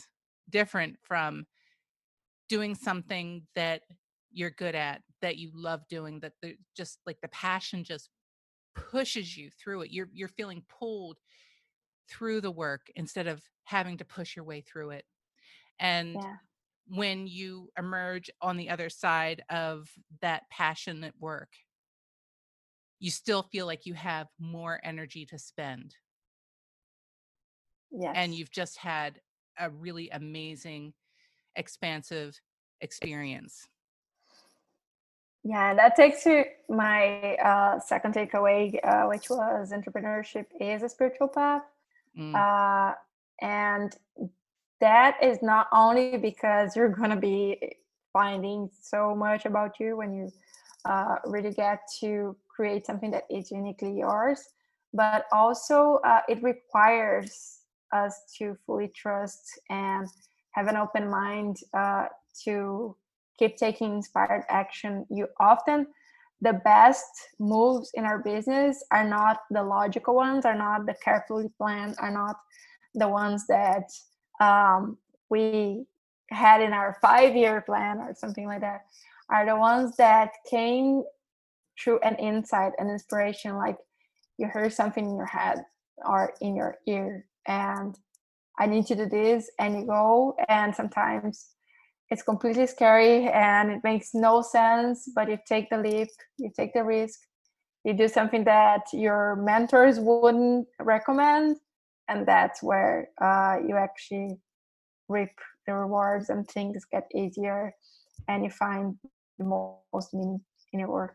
different 0.49 0.99
from 1.03 1.47
doing 2.49 2.77
something 2.77 3.43
that 3.57 3.83
you're 4.31 4.51
good 4.51 4.77
at 4.77 5.03
that 5.21 5.37
you 5.37 5.51
love 5.53 5.81
doing 5.89 6.21
that 6.21 6.35
the 6.43 6.55
just 6.77 7.01
like 7.07 7.21
the 7.23 7.29
passion 7.29 7.83
just 7.83 8.09
pushes 8.77 9.37
you 9.37 9.51
through 9.61 9.81
it. 9.81 9.91
You're 9.91 10.11
you're 10.13 10.29
feeling 10.29 10.63
pulled 10.69 11.19
through 12.09 12.41
the 12.41 12.53
work 12.53 12.83
instead 12.95 13.27
of 13.27 13.43
having 13.65 13.97
to 13.97 14.05
push 14.05 14.37
your 14.37 14.45
way 14.45 14.61
through 14.61 14.91
it 14.91 15.05
and 15.81 16.15
yeah. 16.15 16.37
when 16.89 17.27
you 17.27 17.71
emerge 17.79 18.31
on 18.41 18.57
the 18.57 18.71
other 18.71 18.89
side 18.89 19.43
of 19.51 19.89
that 20.21 20.43
passionate 20.51 21.15
work, 21.19 21.51
you 23.01 23.11
still 23.11 23.43
feel 23.43 23.67
like 23.67 23.87
you 23.87 23.95
have 23.95 24.27
more 24.39 24.81
energy 24.83 25.25
to 25.27 25.39
spend. 25.39 25.95
Yes. 27.91 28.13
And 28.17 28.35
you've 28.35 28.51
just 28.51 28.77
had 28.77 29.21
a 29.59 29.71
really 29.71 30.11
amazing, 30.11 30.93
expansive 31.57 32.39
experience. 32.81 33.67
Yeah, 35.45 35.75
that 35.75 35.97
takes 35.97 36.25
to 36.25 36.45
my 36.69 37.37
uh, 37.37 37.81
second 37.81 38.15
takeaway, 38.15 38.79
uh, 38.85 39.07
which 39.07 39.31
was 39.31 39.73
entrepreneurship 39.73 40.47
is 40.61 40.83
a 40.83 40.89
spiritual 40.89 41.29
path. 41.29 41.63
Mm. 42.19 42.35
Uh, 42.35 42.95
and 43.41 43.97
that 44.81 45.17
is 45.23 45.39
not 45.43 45.69
only 45.73 46.17
because 46.19 46.77
you're 46.77 46.89
going 46.89 47.11
to 47.11 47.17
be 47.17 47.77
finding 48.13 48.71
so 48.81 49.15
much 49.15 49.45
about 49.45 49.79
you 49.81 49.97
when 49.97 50.13
you 50.15 50.31
uh, 50.85 51.17
really 51.27 51.53
get 51.53 51.81
to 52.01 52.37
create 52.49 52.87
something 52.87 53.11
that 53.11 53.25
is 53.31 53.51
uniquely 53.51 53.99
yours, 53.99 54.41
but 54.93 55.27
also 55.33 56.01
uh, 56.05 56.21
it 56.29 56.43
requires 56.43 57.61
us 57.93 58.21
to 58.39 58.57
fully 58.67 58.89
trust 58.89 59.61
and 59.71 60.09
have 60.53 60.67
an 60.67 60.77
open 60.77 61.11
mind 61.11 61.57
uh, 61.75 62.07
to 62.45 62.97
keep 63.39 63.57
taking 63.57 63.95
inspired 63.97 64.45
action. 64.49 65.07
You 65.11 65.29
often 65.41 65.87
the 66.41 66.55
best 66.65 67.11
moves 67.39 67.91
in 67.95 68.05
our 68.05 68.19
business 68.19 68.85
are 68.93 69.09
not 69.09 69.39
the 69.51 69.63
logical 69.63 70.15
ones, 70.15 70.45
are 70.45 70.55
not 70.55 70.87
the 70.87 70.95
carefully 71.05 71.51
planned, 71.59 71.97
are 72.01 72.13
not 72.13 72.37
the 72.95 73.09
ones 73.09 73.47
that 73.49 73.91
um, 74.41 74.99
we 75.31 75.87
had 76.31 76.61
in 76.61 76.73
our 76.73 76.99
five 77.01 77.35
year 77.35 77.61
plan 77.63 77.99
or 77.99 78.15
something 78.15 78.47
like 78.47 78.61
that 78.61 78.83
are 79.31 79.47
the 79.47 79.57
ones 79.57 79.97
that 79.97 80.33
came 80.49 81.03
through 81.83 81.99
an 82.01 82.15
insight 82.17 82.73
an 82.79 82.91
inspiration 82.91 83.57
like 83.57 83.77
you 84.37 84.47
heard 84.47 84.73
something 84.73 85.09
in 85.09 85.17
your 85.17 85.27
head 85.27 85.59
or 86.07 86.33
in 86.41 86.55
your 86.55 86.77
ear 86.87 87.25
and 87.47 87.97
i 88.59 88.67
need 88.67 88.87
to 88.87 88.95
do 88.95 89.07
this 89.07 89.51
and 89.59 89.75
you 89.75 89.87
go 89.87 90.37
and 90.49 90.75
sometimes 90.75 91.47
it's 92.11 92.23
completely 92.23 92.67
scary 92.67 93.29
and 93.29 93.71
it 93.71 93.81
makes 93.85 94.15
no 94.15 94.43
sense 94.43 95.09
but 95.15 95.29
you 95.29 95.39
take 95.47 95.71
the 95.71 95.79
leap 95.79 96.09
you 96.37 96.51
take 96.55 96.75
the 96.75 96.85
risk 96.85 97.21
you 97.85 97.95
do 97.95 98.09
something 98.09 98.45
that 98.45 98.83
your 98.93 99.37
mentors 99.37 99.99
wouldn't 99.99 100.67
recommend 100.81 101.57
and 102.09 102.27
that's 102.27 102.63
where 102.63 103.09
uh, 103.21 103.57
you 103.67 103.77
actually 103.77 104.39
reap 105.09 105.31
the 105.67 105.75
rewards 105.75 106.31
and 106.31 106.47
things 106.49 106.85
get 106.91 107.09
easier 107.15 107.75
and 108.29 108.45
you 108.45 108.51
find 108.51 108.97
the 109.39 109.45
most 109.45 110.15
meaning 110.15 110.41
in 110.73 110.81
your 110.81 110.91
work. 110.91 111.15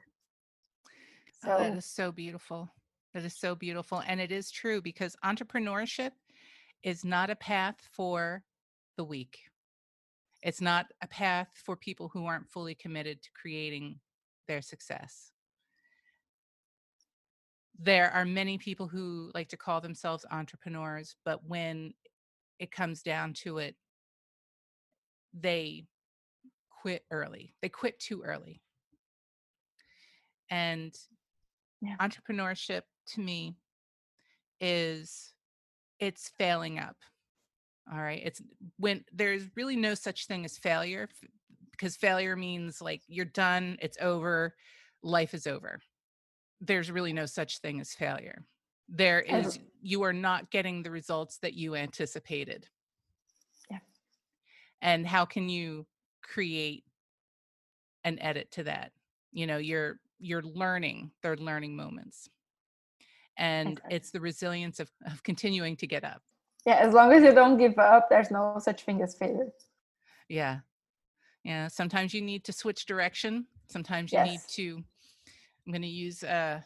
So 1.43 1.56
oh, 1.56 1.60
that 1.60 1.77
is 1.77 1.86
so 1.86 2.12
beautiful. 2.12 2.69
That 3.13 3.25
is 3.25 3.36
so 3.36 3.56
beautiful 3.56 4.01
and 4.08 4.19
it 4.21 4.32
is 4.32 4.49
true 4.49 4.82
because 4.82 5.15
entrepreneurship 5.23 6.12
is 6.84 7.03
not 7.06 7.29
a 7.29 7.36
path 7.36 7.75
for 7.91 8.43
the 8.97 9.03
weak. 9.03 9.39
It's 10.41 10.62
not 10.62 10.88
a 11.01 11.08
path 11.08 11.49
for 11.63 11.75
people 11.75 12.10
who 12.13 12.25
aren't 12.25 12.49
fully 12.49 12.75
committed 12.75 13.21
to 13.21 13.29
creating 13.39 13.99
their 14.47 14.62
success 14.62 15.32
there 17.80 18.12
are 18.12 18.26
many 18.26 18.58
people 18.58 18.88
who 18.88 19.32
like 19.34 19.50
to 19.50 19.58
call 19.58 19.82
themselves 19.82 20.26
entrepreneurs, 20.32 21.16
but 21.26 21.46
when 21.48 21.94
it 22.60 22.72
comes 22.72 23.02
down 23.02 23.34
to 23.34 23.58
it, 23.58 23.76
they 25.34 25.86
quit 26.70 27.04
early. 27.12 27.56
They 27.62 27.70
quit 27.70 28.00
too 28.00 28.22
early. 28.24 28.62
And 30.50 30.96
yeah. 31.82 31.96
entrepreneurship 32.00 32.82
to 33.14 33.22
me 33.22 33.58
is 34.62 35.34
it's 36.00 36.32
failing 36.38 36.78
up. 36.78 36.98
All 37.92 38.00
right. 38.00 38.22
It's 38.24 38.42
when 38.78 39.04
there's 39.12 39.44
really 39.56 39.76
no 39.76 39.96
such 39.96 40.28
thing 40.28 40.46
as 40.46 40.58
failure 40.58 41.10
because 41.72 41.96
failure 41.96 42.36
means 42.36 42.82
like 42.82 43.02
you're 43.08 43.26
done, 43.26 43.78
it's 43.82 43.98
over, 44.00 44.54
life 45.02 45.34
is 45.34 45.48
over 45.48 45.82
there's 46.65 46.91
really 46.91 47.13
no 47.13 47.26
such 47.26 47.60
thing 47.60 47.80
as 47.80 47.93
failure. 47.93 48.45
there 48.89 49.21
is 49.21 49.60
you 49.82 50.04
are 50.04 50.13
not 50.13 50.49
getting 50.52 50.84
the 50.84 50.91
results 50.91 51.38
that 51.39 51.54
you 51.54 51.76
anticipated. 51.76 52.67
Yeah. 53.71 53.80
And 54.82 55.08
how 55.08 55.26
can 55.26 55.49
you 55.49 55.86
create 56.21 56.84
an 58.04 58.19
edit 58.19 58.52
to 58.52 58.63
that? 58.63 58.91
You 59.32 59.47
know 59.47 59.58
you're 59.58 59.99
you're 60.19 60.43
learning 60.43 61.12
they're 61.21 61.38
learning 61.38 61.76
moments. 61.76 62.30
And 63.38 63.82
it's 63.89 64.12
the 64.12 64.21
resilience 64.21 64.80
of, 64.80 64.91
of 65.12 65.23
continuing 65.23 65.76
to 65.78 65.88
get 65.88 66.04
up. 66.04 66.21
Yeah 66.65 66.76
as 66.76 66.93
long 66.93 67.12
as 67.13 67.23
you 67.23 67.34
don't 67.34 67.58
give 67.58 67.78
up 67.80 68.10
there's 68.10 68.32
no 68.32 68.60
such 68.60 68.84
thing 68.84 69.02
as 69.02 69.15
failure. 69.15 69.52
Yeah. 70.30 70.60
Yeah 71.43 71.67
sometimes 71.67 72.13
you 72.13 72.21
need 72.21 72.43
to 72.45 72.54
switch 72.54 72.86
direction. 72.86 73.47
Sometimes 73.67 74.12
you 74.12 74.19
yes. 74.19 74.30
need 74.30 74.41
to 74.60 74.84
i'm 75.65 75.73
going 75.73 75.82
to 75.82 75.88
use 75.88 76.23
a 76.23 76.63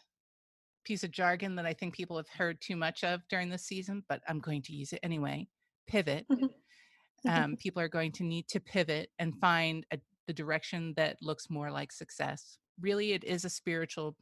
piece 0.83 1.03
of 1.03 1.11
jargon 1.11 1.55
that 1.55 1.65
i 1.65 1.73
think 1.73 1.93
people 1.93 2.17
have 2.17 2.29
heard 2.29 2.59
too 2.61 2.75
much 2.75 3.03
of 3.03 3.21
during 3.29 3.49
this 3.49 3.63
season 3.63 4.03
but 4.07 4.21
i'm 4.27 4.39
going 4.39 4.61
to 4.61 4.73
use 4.73 4.93
it 4.93 4.99
anyway 5.03 5.47
pivot. 5.87 6.27
Um, 7.27 7.57
people 7.57 7.81
are 7.81 7.89
going 7.89 8.11
to 8.13 8.23
need 8.23 8.47
to 8.49 8.59
pivot 8.59 9.09
and 9.17 9.35
find 9.39 9.85
a, 9.91 9.97
the 10.27 10.33
direction 10.33 10.93
that 10.97 11.17
looks 11.21 11.49
more 11.49 11.71
like 11.71 11.91
success. 11.91 12.59
Really 12.79 13.13
it 13.13 13.23
is 13.23 13.43
a 13.43 13.49
spiritual 13.49 14.15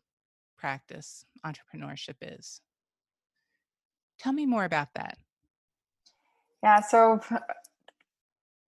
practice 0.57 1.25
entrepreneurship 1.45 2.15
is. 2.21 2.61
Tell 4.17 4.31
me 4.31 4.45
more 4.45 4.63
about 4.63 4.88
that. 4.95 5.17
Yeah 6.63 6.79
so 6.79 7.19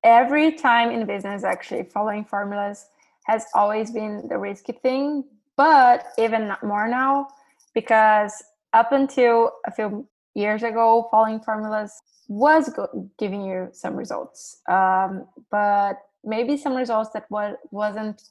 every 0.03 0.51
time 0.51 0.91
in 0.91 1.05
business 1.05 1.43
actually 1.43 1.83
following 1.83 2.25
formulas 2.25 2.87
has 3.23 3.45
always 3.55 3.91
been 3.91 4.27
the 4.27 4.37
risky 4.37 4.73
thing 4.73 5.23
but 5.57 6.05
even 6.17 6.53
more 6.63 6.87
now 6.87 7.27
because 7.73 8.43
up 8.73 8.91
until 8.91 9.51
a 9.65 9.71
few 9.71 10.07
years 10.35 10.63
ago 10.63 11.07
following 11.11 11.39
formulas 11.39 12.01
was 12.27 12.69
go- 12.69 13.09
giving 13.17 13.41
you 13.43 13.69
some 13.71 13.95
results 13.95 14.61
um, 14.69 15.25
but 15.51 15.97
maybe 16.23 16.55
some 16.55 16.75
results 16.75 17.09
that 17.11 17.29
was 17.29 17.55
wasn't 17.71 18.21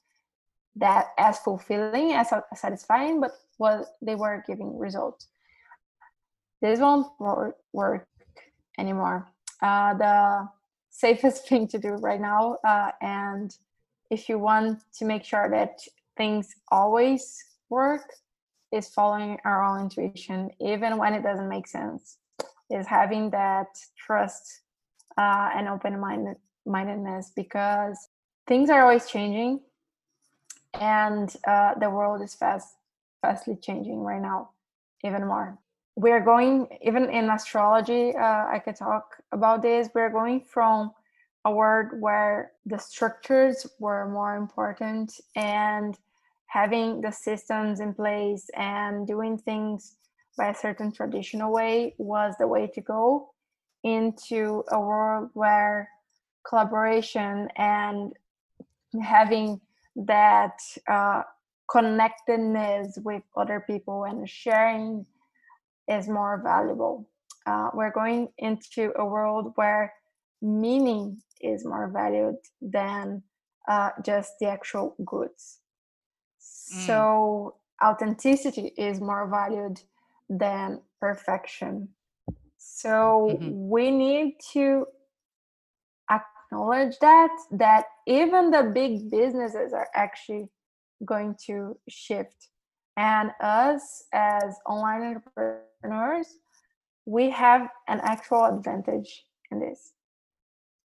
that 0.77 1.09
as 1.19 1.39
fulfilling 1.39 2.13
as 2.13 2.33
satisfying 2.55 3.21
but 3.21 3.33
was 3.59 3.87
they 4.03 4.15
were 4.15 4.45
giving 4.47 4.79
results 4.79 5.29
this 6.63 6.79
won't 6.79 7.07
work 7.73 8.07
anymore 8.79 9.27
uh, 9.63 9.95
the 9.95 10.49
safest 10.97 11.47
thing 11.49 11.69
to 11.69 11.79
do 11.79 11.91
right 11.97 12.21
now. 12.21 12.57
Uh, 12.65 12.91
and 13.01 13.57
if 14.11 14.29
you 14.29 14.39
want 14.39 14.81
to 14.99 15.05
make 15.05 15.25
sure 15.25 15.49
that 15.51 15.81
things 16.17 16.55
always 16.71 17.43
work, 17.69 18.13
is 18.73 18.89
following 18.89 19.39
our 19.45 19.63
own 19.63 19.83
intuition, 19.83 20.51
even 20.61 20.99
when 20.99 21.15
it 21.15 21.23
doesn't 21.23 21.49
make 21.49 21.67
sense, 21.67 22.19
is 22.71 22.87
having 22.87 23.31
that 23.31 23.69
trust 23.97 24.61
uh, 25.17 25.51
and 25.55 25.69
open 25.69 26.01
mindedness 26.67 27.33
because 27.35 28.09
things 28.47 28.71
are 28.71 28.83
always 28.83 29.07
changing 29.09 29.61
and 30.75 31.37
uh, 31.47 31.75
the 31.79 31.89
world 31.89 32.23
is 32.23 32.35
fast 32.35 32.75
fastly 33.23 33.57
changing 33.61 34.01
right 34.03 34.21
now 34.21 34.51
even 35.05 35.27
more. 35.27 35.59
We're 35.97 36.21
going 36.21 36.69
even 36.83 37.09
in 37.09 37.31
astrology 37.31 38.15
uh, 38.15 38.45
i 38.53 38.61
could 38.63 38.77
talk 38.77 39.17
about 39.33 39.63
this 39.63 39.89
we're 39.95 40.11
going 40.11 40.43
from 40.43 40.93
a 41.47 41.51
world 41.51 41.99
where 42.01 42.53
the 42.67 42.77
structures 42.77 43.67
were 43.79 44.07
more 44.09 44.37
important 44.37 45.19
and 45.37 45.97
having 46.47 47.01
the 47.01 47.11
systems 47.11 47.81
in 47.81 47.95
place 47.95 48.49
and 48.55 49.07
doing 49.07 49.39
things 49.39 49.97
by 50.37 50.49
a 50.49 50.55
certain 50.55 50.93
traditional 50.93 51.53
way 51.53 51.95
was 51.99 52.35
the 52.39 52.47
way 52.47 52.67
to 52.75 52.81
go 52.81 53.31
into 53.85 54.63
a 54.71 54.81
world 54.81 55.31
where 55.35 55.89
collaboration 56.49 57.49
and 57.57 58.13
having 59.03 59.61
that 59.97 60.59
uh, 60.89 61.23
connectedness 61.71 62.99
with 63.03 63.23
other 63.37 63.65
people 63.67 64.05
and 64.05 64.29
sharing 64.29 65.05
is 65.89 66.09
more 66.09 66.41
valuable. 66.43 67.09
Uh, 67.47 67.71
we're 67.75 67.93
going 67.93 68.29
into 68.39 68.93
a 68.97 69.05
world 69.05 69.53
where 69.55 69.93
meaning 70.43 71.19
is 71.41 71.65
more 71.65 71.89
valued 71.89 72.37
than 72.61 73.23
uh, 73.69 73.91
just 74.05 74.33
the 74.41 74.49
actual 74.49 74.97
goods. 75.05 75.61
Mm. 76.75 76.87
So 76.87 77.57
authenticity 77.85 78.73
is 78.77 79.01
more 79.01 79.29
valued 79.29 79.81
than 80.29 80.81
perfection. 81.01 81.89
So 82.57 83.31
mm-hmm. 83.33 83.69
we 83.69 83.91
need 83.91 84.37
to 84.53 84.87
acknowledge 86.11 86.99
that 87.01 87.31
that 87.53 87.87
even 88.07 88.51
the 88.51 88.71
big 88.75 89.11
businesses 89.11 89.73
are 89.73 89.89
actually 89.95 90.49
going 91.05 91.37
to 91.47 91.79
shift 91.89 92.49
and 92.97 93.31
us 93.41 94.05
as 94.13 94.57
online 94.67 95.23
entrepreneurs 95.83 96.39
we 97.05 97.31
have 97.31 97.69
an 97.89 98.01
actual 98.03 98.45
advantage 98.45 99.25
in 99.51 99.61
this 99.61 99.93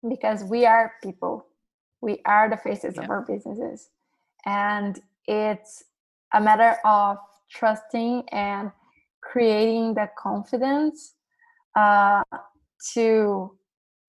because 0.08 0.44
we 0.44 0.64
are 0.64 0.92
people 1.02 1.46
we 2.00 2.20
are 2.24 2.48
the 2.48 2.56
faces 2.56 2.94
yeah. 2.96 3.02
of 3.02 3.10
our 3.10 3.22
businesses 3.22 3.90
and 4.46 5.00
it's 5.28 5.84
a 6.32 6.40
matter 6.40 6.76
of 6.84 7.18
trusting 7.50 8.24
and 8.30 8.72
creating 9.20 9.94
the 9.94 10.08
confidence 10.18 11.14
uh, 11.76 12.22
to 12.94 13.56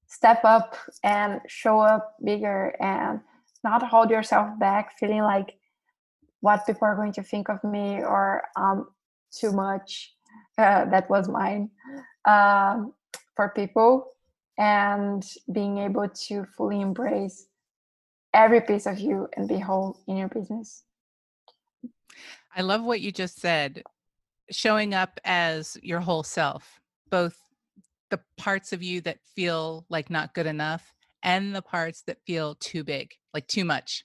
step 0.08 0.44
up 0.44 0.76
and 1.04 1.42
show 1.48 1.80
up 1.80 2.16
bigger 2.24 2.76
and 2.80 3.20
not 3.64 3.84
hold 3.84 4.10
yourself 4.10 4.48
back 4.60 4.98
feeling 4.98 5.22
like 5.22 5.56
what 6.40 6.66
people 6.66 6.88
are 6.88 6.96
going 6.96 7.12
to 7.12 7.22
think 7.22 7.50
of 7.50 7.62
me 7.64 8.02
or 8.02 8.44
um, 8.56 8.88
too 9.32 9.52
much. 9.52 10.14
Uh, 10.58 10.86
that 10.86 11.10
was 11.10 11.30
mine 11.30 11.70
um, 12.28 12.94
for 13.36 13.50
people 13.56 14.12
and 14.58 15.24
being 15.52 15.78
able 15.78 16.08
to 16.10 16.46
fully 16.58 16.82
embrace 16.82 17.48
every 18.34 18.62
piece 18.62 18.86
of 18.86 19.00
you 19.00 19.28
and 19.36 19.48
be 19.48 19.58
whole 19.58 20.00
in 20.08 20.18
your 20.18 20.28
business. 20.28 20.84
I 22.56 22.62
love 22.62 22.84
what 22.84 23.02
you 23.02 23.12
just 23.12 23.40
said 23.40 23.84
showing 24.52 24.94
up 24.94 25.20
as 25.24 25.78
your 25.82 26.00
whole 26.00 26.24
self, 26.24 26.80
both 27.10 27.38
the 28.10 28.20
parts 28.38 28.74
of 28.74 28.82
you 28.82 29.02
that 29.02 29.20
feel 29.36 29.86
like 29.90 30.10
not 30.10 30.34
good 30.34 30.48
enough 30.48 30.94
and 31.22 31.56
the 31.56 31.62
parts 31.62 32.02
that 32.08 32.18
feel 32.26 32.56
too 32.56 32.84
big, 32.84 33.14
like 33.34 33.48
too 33.48 33.66
much 33.66 34.04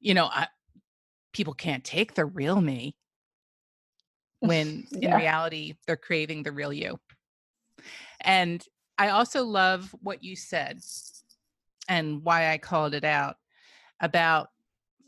you 0.00 0.14
know, 0.14 0.26
I, 0.26 0.48
people 1.32 1.54
can't 1.54 1.84
take 1.84 2.14
the 2.14 2.24
real 2.24 2.60
me 2.60 2.96
when 4.40 4.86
yeah. 4.90 5.10
in 5.10 5.16
reality 5.16 5.74
they're 5.86 5.96
craving 5.96 6.42
the 6.42 6.52
real 6.52 6.72
you. 6.72 6.98
And 8.20 8.64
I 8.96 9.10
also 9.10 9.44
love 9.44 9.94
what 10.02 10.22
you 10.22 10.36
said 10.36 10.80
and 11.88 12.22
why 12.22 12.52
I 12.52 12.58
called 12.58 12.94
it 12.94 13.04
out 13.04 13.36
about 14.00 14.48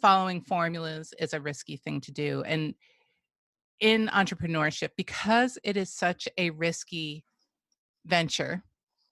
following 0.00 0.40
formulas 0.40 1.12
is 1.18 1.32
a 1.32 1.40
risky 1.40 1.76
thing 1.76 2.00
to 2.02 2.12
do. 2.12 2.42
And 2.42 2.74
in 3.80 4.08
entrepreneurship, 4.08 4.90
because 4.96 5.58
it 5.64 5.76
is 5.76 5.92
such 5.92 6.28
a 6.36 6.50
risky 6.50 7.24
venture, 8.06 8.62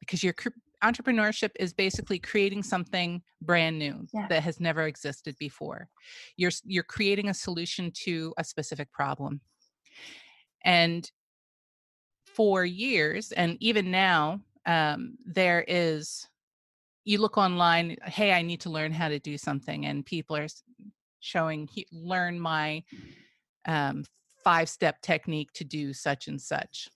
because 0.01 0.23
you're 0.23 0.35
entrepreneurship 0.83 1.51
is 1.59 1.73
basically 1.73 2.19
creating 2.19 2.63
something 2.63 3.23
brand 3.43 3.79
new 3.79 4.07
yeah. 4.15 4.27
that 4.29 4.43
has 4.43 4.61
never 4.61 4.87
existed 4.87 5.35
before 5.39 5.89
you're 6.37 6.53
you're 6.65 6.85
creating 6.85 7.29
a 7.29 7.35
solution 7.35 7.91
to 7.93 8.33
a 8.39 8.45
specific 8.45 8.93
problem 8.93 9.41
and 10.65 11.11
for 12.25 12.65
years 12.65 13.33
and 13.33 13.57
even 13.61 13.91
now 13.91 14.41
um, 14.67 15.17
there 15.25 15.65
is 15.67 16.29
you 17.09 17.19
look 17.19 17.39
online 17.39 17.97
hey 18.05 18.33
i 18.33 18.43
need 18.43 18.61
to 18.61 18.69
learn 18.69 18.93
how 18.93 19.09
to 19.09 19.19
do 19.19 19.39
something 19.39 19.87
and 19.87 20.05
people 20.05 20.37
are 20.37 20.47
showing 21.21 21.67
learn 21.91 22.39
my 22.39 22.83
um, 23.67 24.05
five 24.45 24.69
step 24.69 25.01
technique 25.01 25.51
to 25.55 25.65
do 25.65 25.95
such 25.95 26.29
and 26.29 26.41
such 26.41 26.89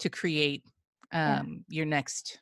to 0.00 0.08
create 0.10 0.64
um, 1.12 1.64
yeah. 1.68 1.76
your 1.76 1.86
next 1.86 2.40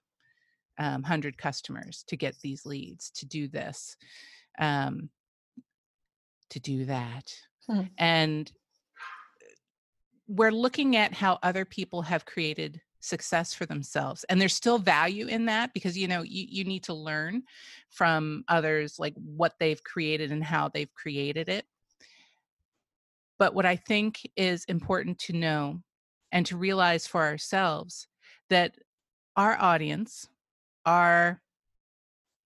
um, 0.78 1.02
100 1.02 1.36
customers 1.36 2.04
to 2.08 2.16
get 2.16 2.34
these 2.40 2.64
leads 2.64 3.10
to 3.10 3.26
do 3.26 3.48
this 3.48 3.96
um, 4.58 5.10
to 6.48 6.58
do 6.58 6.86
that 6.86 7.34
hmm. 7.68 7.82
and 7.98 8.50
we're 10.26 10.50
looking 10.50 10.96
at 10.96 11.12
how 11.12 11.38
other 11.42 11.66
people 11.66 12.00
have 12.00 12.24
created 12.24 12.80
success 13.04 13.52
for 13.52 13.66
themselves 13.66 14.24
and 14.28 14.40
there's 14.40 14.54
still 14.54 14.78
value 14.78 15.26
in 15.26 15.44
that 15.46 15.72
because 15.74 15.96
you 15.96 16.08
know 16.08 16.22
you, 16.22 16.46
you 16.48 16.64
need 16.64 16.82
to 16.82 16.94
learn 16.94 17.42
from 17.90 18.44
others 18.48 18.98
like 18.98 19.14
what 19.16 19.54
they've 19.60 19.82
created 19.84 20.32
and 20.32 20.42
how 20.42 20.68
they've 20.68 20.92
created 20.94 21.48
it 21.48 21.66
but 23.38 23.54
what 23.54 23.66
i 23.66 23.76
think 23.76 24.20
is 24.36 24.64
important 24.64 25.18
to 25.18 25.32
know 25.32 25.80
and 26.32 26.46
to 26.46 26.56
realize 26.56 27.06
for 27.06 27.22
ourselves 27.22 28.08
that 28.50 28.76
our 29.36 29.56
audience, 29.60 30.28
our 30.84 31.40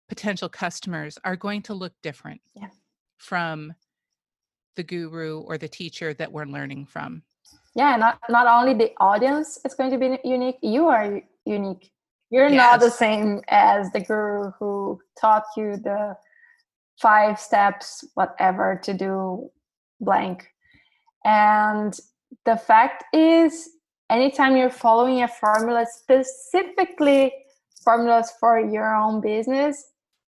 potential 0.07 0.49
customers 0.49 1.17
are 1.23 1.35
going 1.35 1.61
to 1.63 1.73
look 1.73 1.93
different 2.01 2.41
yeah. 2.55 2.69
from 3.17 3.73
the 4.75 4.83
guru 4.83 5.39
or 5.39 5.57
the 5.57 5.67
teacher 5.67 6.13
that 6.13 6.31
we're 6.31 6.45
learning 6.45 6.85
from. 6.85 7.21
Yeah, 7.75 7.97
not 7.97 8.19
not 8.29 8.47
only 8.47 8.73
the 8.73 8.93
audience 8.99 9.59
is 9.65 9.73
going 9.73 9.91
to 9.91 9.97
be 9.97 10.17
unique, 10.23 10.57
you 10.61 10.87
are 10.87 11.21
unique. 11.45 11.91
You're 12.31 12.47
yes. 12.47 12.57
not 12.57 12.79
the 12.79 12.89
same 12.89 13.41
as 13.49 13.91
the 13.91 13.99
guru 13.99 14.51
who 14.57 14.99
taught 15.19 15.43
you 15.57 15.77
the 15.77 16.15
five 17.01 17.39
steps, 17.39 18.03
whatever 18.15 18.79
to 18.83 18.93
do 18.93 19.51
blank. 19.99 20.47
And 21.25 21.97
the 22.45 22.55
fact 22.55 23.03
is, 23.13 23.69
anytime 24.09 24.55
you're 24.55 24.69
following 24.69 25.21
a 25.21 25.27
formula, 25.27 25.85
specifically 25.89 27.31
formulas 27.83 28.31
for 28.39 28.59
your 28.59 28.95
own 28.95 29.21
business, 29.21 29.83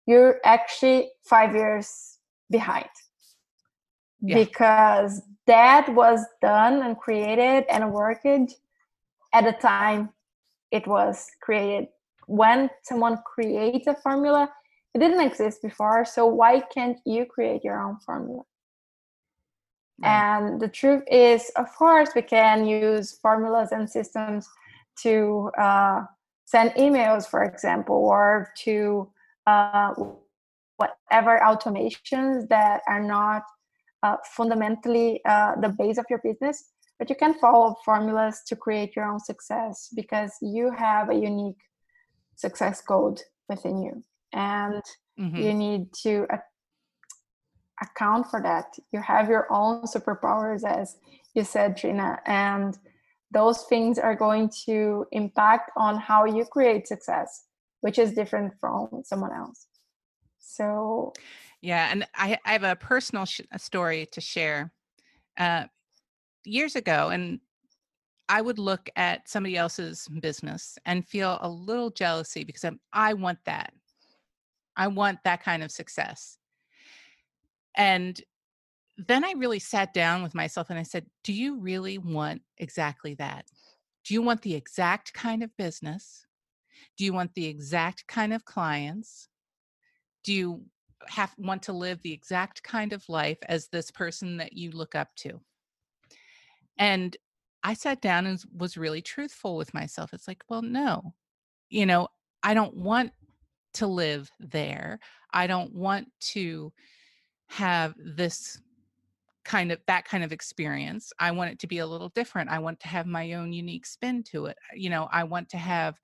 you're 0.05 0.39
actually 0.43 1.11
five 1.23 1.53
years 1.53 2.17
behind. 2.49 2.89
Yeah. 4.21 4.35
Because 4.35 5.21
that 5.45 5.87
was 5.93 6.25
done 6.41 6.81
and 6.81 6.97
created 6.97 7.65
and 7.69 7.93
worked 7.93 8.25
at 8.25 9.43
the 9.43 9.53
time 9.53 10.09
it 10.71 10.87
was 10.87 11.27
created. 11.41 11.89
When 12.25 12.69
someone 12.83 13.19
creates 13.25 13.87
a 13.87 13.95
formula, 13.95 14.51
it 14.93 14.99
didn't 14.99 15.21
exist 15.21 15.61
before. 15.61 16.03
So 16.05 16.25
why 16.25 16.59
can't 16.59 16.99
you 17.05 17.25
create 17.25 17.63
your 17.63 17.79
own 17.79 17.97
formula? 17.99 18.43
And 20.03 20.61
the 20.61 20.67
truth 20.67 21.03
is, 21.09 21.49
of 21.55 21.65
course, 21.75 22.09
we 22.15 22.21
can 22.21 22.65
use 22.65 23.17
formulas 23.19 23.71
and 23.71 23.89
systems 23.89 24.47
to 25.01 25.49
uh, 25.57 26.03
send 26.45 26.71
emails, 26.71 27.27
for 27.27 27.43
example, 27.43 27.95
or 27.95 28.53
to 28.59 29.09
uh, 29.47 29.93
whatever 30.77 31.39
automations 31.43 32.47
that 32.49 32.81
are 32.87 33.01
not 33.01 33.43
uh, 34.03 34.17
fundamentally 34.35 35.21
uh, 35.25 35.55
the 35.61 35.69
base 35.69 35.97
of 35.97 36.05
your 36.09 36.21
business. 36.23 36.71
But 36.99 37.09
you 37.09 37.15
can 37.15 37.35
follow 37.35 37.75
formulas 37.85 38.41
to 38.47 38.55
create 38.55 38.95
your 38.95 39.05
own 39.05 39.19
success 39.19 39.89
because 39.95 40.31
you 40.41 40.71
have 40.71 41.09
a 41.09 41.15
unique 41.15 41.61
success 42.35 42.81
code 42.81 43.21
within 43.49 43.81
you. 43.81 44.03
And 44.33 44.81
mm-hmm. 45.19 45.35
you 45.35 45.53
need 45.53 45.93
to 46.03 46.25
account 47.81 48.27
for 48.29 48.41
that. 48.41 48.65
You 48.91 49.01
have 49.01 49.29
your 49.29 49.47
own 49.51 49.83
superpowers, 49.83 50.63
as 50.63 50.97
you 51.33 51.43
said, 51.43 51.77
Trina, 51.77 52.19
and 52.25 52.77
those 53.31 53.63
things 53.63 53.99
are 53.99 54.15
going 54.15 54.49
to 54.65 55.05
impact 55.11 55.71
on 55.75 55.97
how 55.97 56.25
you 56.25 56.45
create 56.45 56.87
success, 56.87 57.45
which 57.81 57.99
is 57.99 58.13
different 58.13 58.53
from 58.59 59.01
someone 59.03 59.33
else. 59.33 59.67
So, 60.39 61.13
yeah, 61.67 61.89
and 61.91 62.07
I, 62.15 62.37
I 62.45 62.53
have 62.53 62.63
a 62.63 62.77
personal 62.77 63.25
sh- 63.25 63.41
story 63.57 64.07
to 64.13 64.21
share. 64.21 64.71
Uh, 65.37 65.65
years 66.45 66.77
ago, 66.77 67.09
and 67.09 67.41
I 68.29 68.39
would 68.39 68.57
look 68.57 68.89
at 68.95 69.27
somebody 69.27 69.57
else's 69.57 70.07
business 70.21 70.77
and 70.85 71.05
feel 71.05 71.37
a 71.41 71.49
little 71.49 71.89
jealousy 71.89 72.45
because 72.45 72.63
I'm, 72.63 72.79
I 72.93 73.15
want 73.15 73.39
that. 73.47 73.73
I 74.77 74.87
want 74.87 75.19
that 75.25 75.43
kind 75.43 75.61
of 75.61 75.69
success. 75.69 76.37
And 77.75 78.17
then 78.97 79.25
I 79.25 79.33
really 79.35 79.59
sat 79.59 79.93
down 79.93 80.23
with 80.23 80.33
myself 80.33 80.69
and 80.69 80.79
I 80.79 80.83
said, 80.83 81.05
Do 81.25 81.33
you 81.33 81.59
really 81.59 81.97
want 81.97 82.43
exactly 82.57 83.13
that? 83.15 83.43
Do 84.05 84.13
you 84.13 84.21
want 84.21 84.41
the 84.41 84.55
exact 84.55 85.13
kind 85.13 85.43
of 85.43 85.55
business? 85.57 86.25
Do 86.97 87.03
you 87.03 87.11
want 87.11 87.33
the 87.33 87.45
exact 87.45 88.07
kind 88.07 88.33
of 88.33 88.45
clients? 88.45 89.27
Do 90.23 90.31
you 90.31 90.61
have 91.07 91.33
want 91.37 91.63
to 91.63 91.73
live 91.73 92.01
the 92.01 92.13
exact 92.13 92.63
kind 92.63 92.93
of 92.93 93.07
life 93.09 93.37
as 93.47 93.67
this 93.67 93.91
person 93.91 94.37
that 94.37 94.53
you 94.53 94.71
look 94.71 94.95
up 94.95 95.09
to? 95.17 95.39
And 96.77 97.15
I 97.63 97.73
sat 97.73 98.01
down 98.01 98.25
and 98.25 98.41
was 98.55 98.77
really 98.77 99.01
truthful 99.01 99.57
with 99.57 99.73
myself. 99.73 100.13
It's 100.13 100.27
like, 100.27 100.43
well, 100.49 100.61
no, 100.61 101.13
you 101.69 101.85
know, 101.85 102.07
I 102.43 102.53
don't 102.53 102.75
want 102.75 103.11
to 103.73 103.87
live 103.87 104.31
there. 104.39 104.99
I 105.33 105.47
don't 105.47 105.73
want 105.73 106.07
to 106.31 106.71
have 107.47 107.95
this 107.97 108.59
kind 109.47 109.71
of 109.71 109.79
that 109.87 110.03
kind 110.03 110.25
of 110.25 110.33
experience 110.33 111.13
i 111.19 111.31
want 111.31 111.49
it 111.49 111.57
to 111.57 111.67
be 111.67 111.77
a 111.77 111.87
little 111.87 112.09
different 112.09 112.49
i 112.49 112.59
want 112.59 112.77
to 112.81 112.87
have 112.89 113.07
my 113.07 113.31
own 113.31 113.53
unique 113.53 113.85
spin 113.85 114.21
to 114.21 114.45
it 114.45 114.57
you 114.75 114.89
know 114.89 115.07
i 115.09 115.23
want 115.23 115.47
to 115.47 115.55
have 115.55 115.97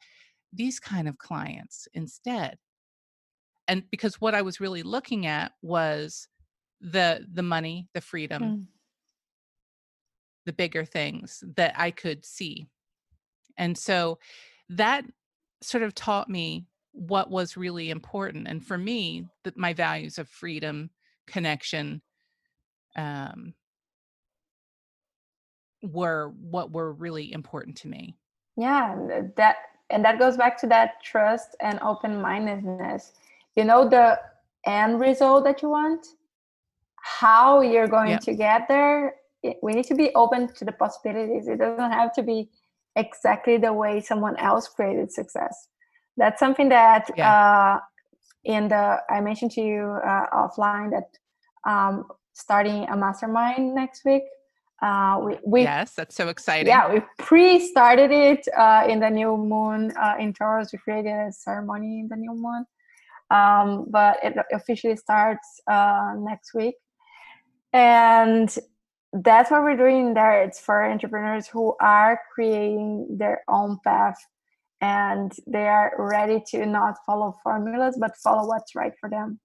these 0.54 0.80
kind 0.80 1.10
of 1.10 1.18
clients 1.18 1.88
instead 1.94 2.58
and 3.68 3.84
because 3.92 4.20
what 4.20 4.36
i 4.36 4.42
was 4.42 4.60
really 4.60 4.84
looking 4.84 5.26
at 5.26 5.52
was 5.62 6.28
the 6.82 7.26
the 7.32 7.44
money 7.44 7.88
the 7.94 8.02
freedom 8.02 8.44
mm. 8.44 8.66
the 10.46 10.54
bigger 10.54 10.86
things 10.86 11.44
that 11.56 11.74
i 11.78 11.92
could 11.92 12.26
see 12.26 12.68
and 13.58 13.78
so 13.78 14.18
that 14.70 15.06
sort 15.62 15.84
of 15.84 15.96
taught 15.96 16.30
me 16.30 16.66
what 16.92 17.30
was 17.30 17.58
really 17.58 17.90
important 17.90 18.48
and 18.48 18.66
for 18.66 18.78
me 18.78 19.26
that 19.44 19.58
my 19.58 19.74
values 19.74 20.18
of 20.18 20.28
freedom 20.30 20.90
connection 21.28 22.02
um, 22.96 23.54
were 25.82 26.34
what 26.40 26.72
were 26.72 26.94
really 26.94 27.34
important 27.34 27.78
to 27.78 27.88
me. 27.88 28.16
Yeah, 28.56 28.96
that 29.36 29.58
and 29.90 30.04
that 30.06 30.18
goes 30.18 30.38
back 30.38 30.58
to 30.60 30.68
that 30.68 31.04
trust 31.04 31.56
and 31.60 31.80
open-mindedness. 31.82 33.14
You 33.56 33.64
know 33.66 33.88
the 33.88 34.20
end 34.66 35.00
result 35.00 35.44
that 35.46 35.62
you 35.62 35.70
want, 35.70 36.06
how 37.04 37.62
you're 37.62 37.88
going 37.88 38.18
to 38.20 38.34
get 38.34 38.68
there. 38.68 39.16
We 39.62 39.74
need 39.74 39.86
to 39.86 39.96
be 39.96 40.14
open 40.16 40.54
to 40.54 40.66
the 40.66 40.72
possibilities. 40.72 41.48
It 41.48 41.60
doesn't 41.60 41.92
have 41.92 42.14
to 42.14 42.24
be 42.24 42.50
exactly 42.96 43.58
the 43.58 43.74
way 43.74 44.02
someone 44.02 44.38
else 44.38 44.68
created 44.68 45.12
success. 45.12 45.68
That's 46.18 46.40
something 46.40 46.70
that 46.70 47.10
yeah. 47.18 47.34
uh, 47.34 47.80
in 48.44 48.68
the 48.70 49.00
I 49.10 49.22
mentioned 49.22 49.52
to 49.52 49.62
you 49.62 50.00
uh, 50.06 50.28
offline 50.34 50.92
that 50.92 51.10
um, 51.70 52.06
starting 52.34 52.88
a 52.90 52.96
mastermind 52.96 53.74
next 53.76 54.06
week. 54.06 54.24
Uh, 54.82 55.22
we, 55.24 55.38
we 55.46 55.62
yes, 55.62 55.94
that's 55.94 56.16
so 56.16 56.28
exciting. 56.28 56.68
Yeah, 56.68 56.92
we 56.94 57.02
pre-started 57.18 58.12
it 58.12 58.46
uh, 58.58 58.86
in 58.90 59.00
the 59.00 59.10
new 59.10 59.38
moon 59.38 59.94
uh, 59.98 60.16
in 60.20 60.34
Taurus. 60.34 60.74
We 60.74 60.80
created 60.80 61.14
a 61.14 61.32
ceremony 61.32 62.02
in 62.02 62.10
the 62.10 62.18
new 62.18 62.34
moon, 62.34 62.66
um, 63.30 63.86
but 63.90 64.18
it 64.24 64.34
officially 64.52 64.96
starts 64.96 65.62
uh, 65.70 66.14
next 66.18 66.54
week, 66.54 66.76
and 67.72 68.58
that's 69.14 69.52
what 69.52 69.62
we're 69.62 69.78
doing 69.78 70.14
there. 70.14 70.44
It's 70.44 70.60
for 70.60 70.84
entrepreneurs 70.84 71.48
who 71.48 71.76
are 71.80 72.20
creating 72.34 73.08
their 73.18 73.44
own 73.48 73.78
path. 73.84 74.18
And 74.82 75.32
they 75.48 75.68
are 75.68 75.94
ready 75.98 76.44
to 76.48 76.66
not 76.66 76.96
follow 77.06 77.38
formulas 77.42 77.98
but 78.00 78.18
follow 78.18 78.48
what's 78.48 78.76
right 78.76 78.92
for 79.00 79.10
them. 79.10 79.40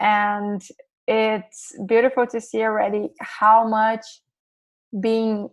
And 0.00 0.62
it's 1.06 1.72
beautiful 1.86 2.26
to 2.28 2.40
see 2.40 2.62
already 2.62 3.10
how 3.20 3.68
much 3.68 4.04
being 5.00 5.50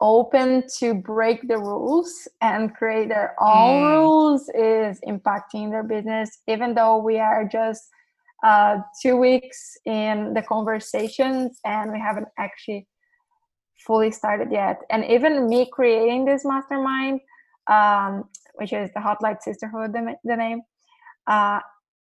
open 0.00 0.64
to 0.78 0.94
break 0.94 1.46
the 1.48 1.58
rules 1.58 2.26
and 2.40 2.74
create 2.74 3.08
their 3.08 3.34
own 3.40 3.82
mm. 3.82 3.96
rules 3.96 4.48
is 4.54 4.98
impacting 5.06 5.70
their 5.70 5.82
business 5.82 6.38
even 6.48 6.74
though 6.74 6.98
we 6.98 7.18
are 7.18 7.44
just 7.44 7.88
uh, 8.42 8.78
two 9.02 9.16
weeks 9.16 9.76
in 9.84 10.32
the 10.32 10.42
conversations 10.42 11.60
and 11.64 11.92
we 11.92 11.98
haven't 11.98 12.28
actually 12.38 12.86
fully 13.86 14.10
started 14.10 14.50
yet 14.50 14.80
and 14.90 15.04
even 15.04 15.48
me 15.48 15.68
creating 15.70 16.24
this 16.24 16.44
mastermind 16.44 17.20
um, 17.70 18.24
which 18.54 18.72
is 18.72 18.90
the 18.92 19.00
Hot 19.00 19.22
Light 19.22 19.42
Sisterhood, 19.42 19.92
the, 19.92 20.16
the 20.24 20.36
name. 20.36 20.60
Uh, 21.26 21.60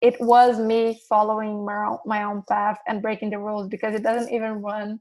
it 0.01 0.19
was 0.19 0.59
me 0.59 0.99
following 1.07 1.63
my 1.63 1.85
own, 1.85 1.97
my 2.05 2.23
own 2.23 2.43
path 2.49 2.79
and 2.87 3.01
breaking 3.01 3.29
the 3.29 3.37
rules 3.37 3.67
because 3.67 3.93
it 3.93 4.03
doesn't 4.03 4.33
even 4.33 4.61
run 4.61 4.99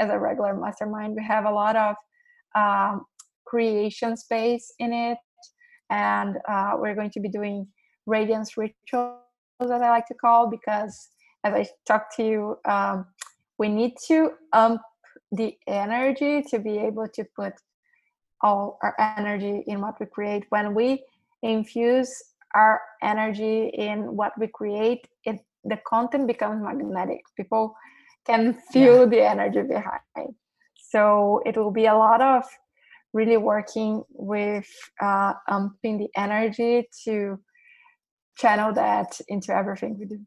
as 0.00 0.10
a 0.10 0.18
regular 0.18 0.54
mastermind. 0.54 1.14
We 1.14 1.22
have 1.24 1.44
a 1.44 1.50
lot 1.50 1.76
of 1.76 1.96
um, 2.54 3.04
creation 3.46 4.16
space 4.16 4.72
in 4.78 4.92
it, 4.92 5.18
and 5.90 6.36
uh, 6.48 6.72
we're 6.76 6.94
going 6.94 7.10
to 7.10 7.20
be 7.20 7.28
doing 7.28 7.66
radiance 8.06 8.56
rituals, 8.56 9.18
as 9.60 9.70
I 9.70 9.90
like 9.90 10.06
to 10.06 10.14
call, 10.14 10.48
because 10.48 11.08
as 11.44 11.54
I 11.54 11.66
talked 11.86 12.16
to 12.16 12.24
you, 12.24 12.56
um, 12.64 13.06
we 13.58 13.68
need 13.68 13.94
to 14.06 14.32
ump 14.52 14.80
the 15.32 15.56
energy 15.66 16.42
to 16.42 16.58
be 16.58 16.78
able 16.78 17.06
to 17.14 17.24
put 17.36 17.52
all 18.42 18.78
our 18.82 18.94
energy 18.98 19.64
in 19.66 19.80
what 19.80 19.98
we 20.00 20.06
create. 20.06 20.44
When 20.50 20.74
we 20.74 21.04
infuse 21.42 22.14
our 22.54 22.80
energy 23.02 23.68
in 23.68 24.16
what 24.16 24.32
we 24.38 24.48
create, 24.48 25.06
it 25.24 25.40
the 25.64 25.78
content 25.86 26.26
becomes 26.26 26.62
magnetic. 26.62 27.20
People 27.36 27.74
can 28.26 28.54
feel 28.72 29.00
yeah. 29.00 29.06
the 29.06 29.28
energy 29.28 29.62
behind. 29.62 30.34
So 30.90 31.42
it 31.44 31.56
will 31.56 31.70
be 31.70 31.86
a 31.86 31.94
lot 31.94 32.22
of 32.22 32.44
really 33.12 33.36
working 33.36 34.02
with 34.10 34.68
uh, 35.00 35.34
umping 35.48 35.98
the 35.98 36.08
energy 36.16 36.88
to 37.04 37.38
channel 38.36 38.72
that 38.72 39.20
into 39.28 39.54
everything 39.54 39.98
we 39.98 40.06
do. 40.06 40.20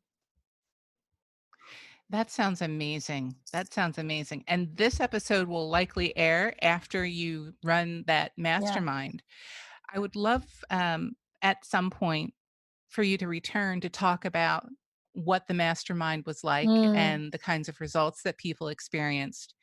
That 2.09 2.29
sounds 2.29 2.61
amazing. 2.61 3.35
That 3.53 3.73
sounds 3.73 3.97
amazing. 3.97 4.43
And 4.47 4.75
this 4.75 4.99
episode 4.99 5.47
will 5.47 5.69
likely 5.69 6.15
air 6.17 6.53
after 6.61 7.05
you 7.05 7.53
run 7.63 8.03
that 8.07 8.33
mastermind. 8.37 9.23
Yeah. 9.23 9.95
I 9.95 9.99
would 9.99 10.17
love 10.17 10.43
um, 10.69 11.13
at 11.41 11.65
some 11.65 11.89
point 11.89 12.33
for 12.89 13.01
you 13.01 13.17
to 13.17 13.27
return 13.27 13.79
to 13.81 13.89
talk 13.89 14.25
about 14.25 14.67
what 15.13 15.47
the 15.47 15.53
mastermind 15.53 16.25
was 16.25 16.43
like 16.43 16.67
mm. 16.67 16.95
and 16.95 17.31
the 17.31 17.37
kinds 17.37 17.69
of 17.69 17.79
results 17.79 18.23
that 18.23 18.37
people 18.37 18.67
experienced. 18.67 19.55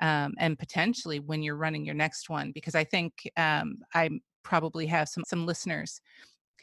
Um, 0.00 0.34
and 0.38 0.58
potentially 0.58 1.20
when 1.20 1.42
you're 1.42 1.56
running 1.56 1.84
your 1.84 1.94
next 1.94 2.30
one, 2.30 2.52
because 2.52 2.74
I 2.74 2.84
think 2.84 3.30
um, 3.36 3.78
I 3.94 4.08
probably 4.42 4.86
have 4.86 5.08
some 5.08 5.24
some 5.26 5.46
listeners 5.46 6.00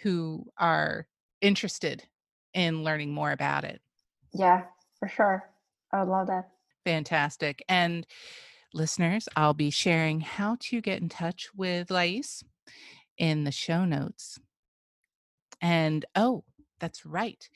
who 0.01 0.45
are 0.57 1.07
interested 1.41 2.03
in 2.53 2.83
learning 2.83 3.13
more 3.13 3.31
about 3.31 3.63
it. 3.63 3.81
Yeah, 4.33 4.63
for 4.99 5.07
sure. 5.07 5.49
I 5.91 5.99
would 5.99 6.09
love 6.09 6.27
that. 6.27 6.49
Fantastic. 6.85 7.63
And 7.69 8.05
listeners, 8.73 9.27
I'll 9.35 9.53
be 9.53 9.69
sharing 9.69 10.21
how 10.21 10.57
to 10.61 10.81
get 10.81 11.01
in 11.01 11.09
touch 11.09 11.49
with 11.55 11.91
Lais 11.91 12.43
in 13.17 13.43
the 13.43 13.51
show 13.51 13.85
notes. 13.85 14.39
And 15.61 16.05
oh, 16.15 16.43
that's 16.79 17.05
right. 17.05 17.47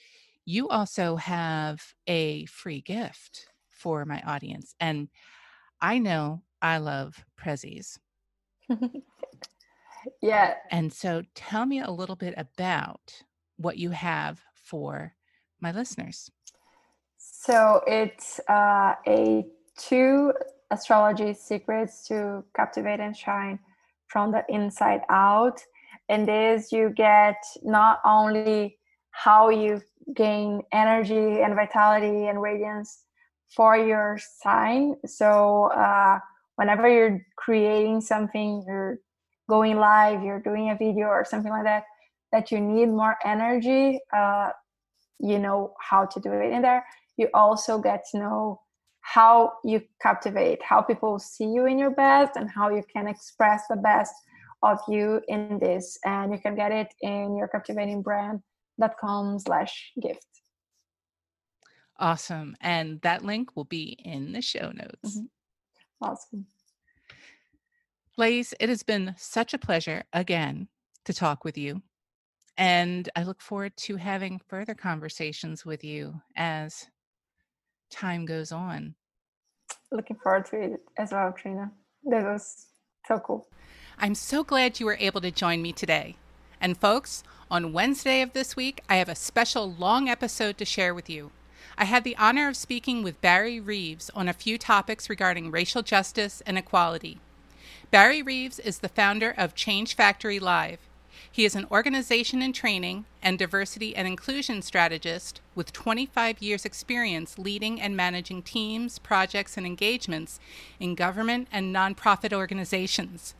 You 0.45 0.69
also 0.69 1.17
have 1.17 1.82
a 2.07 2.45
free 2.45 2.82
gift 2.82 3.47
for 3.69 4.05
my 4.05 4.21
audience. 4.21 4.75
And 4.79 5.09
I 5.82 5.97
know 5.97 6.41
I 6.61 6.77
love 6.77 7.25
Prezi's. 7.36 7.99
yeah. 10.21 10.55
And 10.69 10.93
so 10.93 11.23
tell 11.36 11.65
me 11.65 11.79
a 11.79 11.89
little 11.89 12.15
bit 12.15 12.34
about 12.38 13.23
what 13.57 13.77
you 13.77 13.91
have 13.91 14.41
for 14.53 15.15
my 15.59 15.71
listeners. 15.71 16.32
So 17.17 17.82
it's 17.88 18.39
uh, 18.47 18.95
a 19.07 19.45
two 19.77 20.34
astrology 20.69 21.34
secrets 21.34 22.07
to 22.07 22.43
captivate 22.55 22.99
and 22.99 23.15
shine 23.15 23.59
from 24.07 24.32
the 24.32 24.43
inside 24.49 25.01
out. 25.09 25.61
And 26.09 26.27
this 26.27 26.71
you 26.71 26.89
get 26.89 27.38
not 27.63 27.99
only 28.05 28.77
how 29.11 29.49
you 29.49 29.82
gain 30.15 30.61
energy 30.71 31.41
and 31.41 31.55
vitality 31.55 32.27
and 32.27 32.41
radiance 32.41 33.03
for 33.56 33.78
your 33.78 34.18
sign. 34.41 34.95
So 35.06 35.66
uh, 35.66 36.20
whenever 36.56 36.88
you're 36.88 37.26
creating 37.38 38.02
something, 38.02 38.64
you're 38.68 38.99
going 39.49 39.78
live, 39.78 40.24
you're 40.24 40.39
doing 40.39 40.70
a 40.70 40.76
video 40.76 41.08
or 41.08 41.26
something 41.26 41.52
like 41.52 41.66
that, 41.66 41.84
that 42.32 42.52
you 42.52 42.60
need 42.60 42.88
more 42.88 43.18
energy, 43.26 43.99
uh, 44.16 44.49
you 45.20 45.38
know 45.38 45.74
how 45.80 46.06
to 46.06 46.20
do 46.20 46.32
it 46.32 46.52
in 46.52 46.62
there 46.62 46.84
you 47.22 47.30
also 47.34 47.80
get 47.80 48.04
to 48.12 48.18
know 48.18 48.62
how 49.02 49.54
you 49.64 49.82
captivate, 50.02 50.62
how 50.64 50.82
people 50.82 51.20
see 51.20 51.45
you 51.45 51.66
in 51.66 51.78
your 51.78 51.91
best, 51.91 52.36
and 52.36 52.49
how 52.49 52.70
you 52.70 52.84
can 52.91 53.08
express 53.08 53.64
the 53.70 53.76
best 53.76 54.14
of 54.64 54.80
you 54.88 55.22
in 55.28 55.60
this. 55.60 55.97
And 56.06 56.32
you 56.32 56.39
can 56.39 56.56
get 56.56 56.72
it 56.72 56.93
in 57.02 57.36
your 57.36 57.47
captivatingbrand.com 57.47 59.39
slash 59.39 59.91
gift. 60.02 60.40
Awesome. 62.02 62.58
And 62.62 62.99
that 63.02 63.24
link 63.24 63.56
will 63.56 63.66
be 63.66 63.95
in 64.04 64.32
the 64.32 64.41
show 64.41 64.72
notes. 64.72 65.18
Mm-hmm. 65.18 65.26
Awesome. 66.02 66.47
Lais, 68.18 68.54
it 68.60 68.70
has 68.70 68.82
been 68.82 69.14
such 69.18 69.54
a 69.54 69.60
pleasure 69.60 70.04
again 70.12 70.68
to 71.06 71.14
talk 71.14 71.45
with 71.45 71.58
you. 71.58 71.84
And 72.58 73.08
I 73.16 73.24
look 73.24 73.39
forward 73.39 73.78
to 73.78 73.95
having 73.97 74.41
further 74.47 74.74
conversations 74.74 75.64
with 75.64 75.84
you 75.84 76.20
as 76.36 76.88
time 77.91 78.26
goes 78.26 78.52
on. 78.52 78.95
Looking 79.91 80.18
forward 80.18 80.45
to 80.47 80.60
it 80.60 80.82
as 80.97 81.12
well, 81.12 81.32
Trina. 81.32 81.72
That 82.06 82.24
was 82.24 82.68
so 83.08 83.20
cool. 83.20 83.47
I'm 83.99 84.16
so 84.16 84.43
glad 84.43 84.80
you 84.80 84.88
were 84.88 84.97
able 84.99 85.22
to 85.22 85.32
join 85.32 85.62
me 85.62 85.72
today. 85.72 86.16
And 86.60 86.78
folks, 86.78 87.24
on 87.49 87.74
Wednesday 87.74 88.22
of 88.22 88.34
this 88.34 88.56
week, 88.56 88.82
I 88.89 88.95
have 88.95 89.10
a 89.10 89.16
special 89.16 89.72
long 89.72 90.10
episode 90.10 90.58
to 90.58 90.66
share 90.66 90.95
with 90.95 91.10
you. 91.10 91.32
I 91.78 91.86
had 91.86 92.03
the 92.03 92.18
honor 92.18 92.47
of 92.47 92.57
speaking 92.57 93.03
with 93.03 93.22
Barry 93.22 93.59
Reeves 93.59 94.09
on 94.16 94.28
a 94.28 94.34
few 94.34 94.57
topics 94.57 95.09
regarding 95.09 95.51
racial 95.51 95.82
justice 95.82 96.41
and 96.45 96.57
equality. 96.57 97.20
Barry 97.91 98.22
Reeves 98.22 98.59
is 98.59 98.80
the 98.80 98.89
founder 98.89 99.34
of 99.38 99.55
Change 99.55 99.95
Factory 99.95 100.39
Live. 100.39 100.80
He 101.30 101.45
is 101.45 101.55
an 101.55 101.68
organization 101.72 102.41
and 102.41 102.53
training 102.53 103.05
and 103.22 103.39
diversity 103.39 103.95
and 103.95 104.07
inclusion 104.07 104.62
strategist 104.62 105.39
with 105.55 105.72
25 105.72 106.41
years' 106.41 106.66
experience 106.66 107.38
leading 107.38 107.80
and 107.80 107.95
managing 107.95 108.41
teams, 108.41 108.99
projects, 108.99 109.57
and 109.57 109.66
engagements 109.66 110.39
in 110.80 110.95
government 110.95 111.47
and 111.51 111.74
nonprofit 111.76 112.34
organizations. 112.34 113.34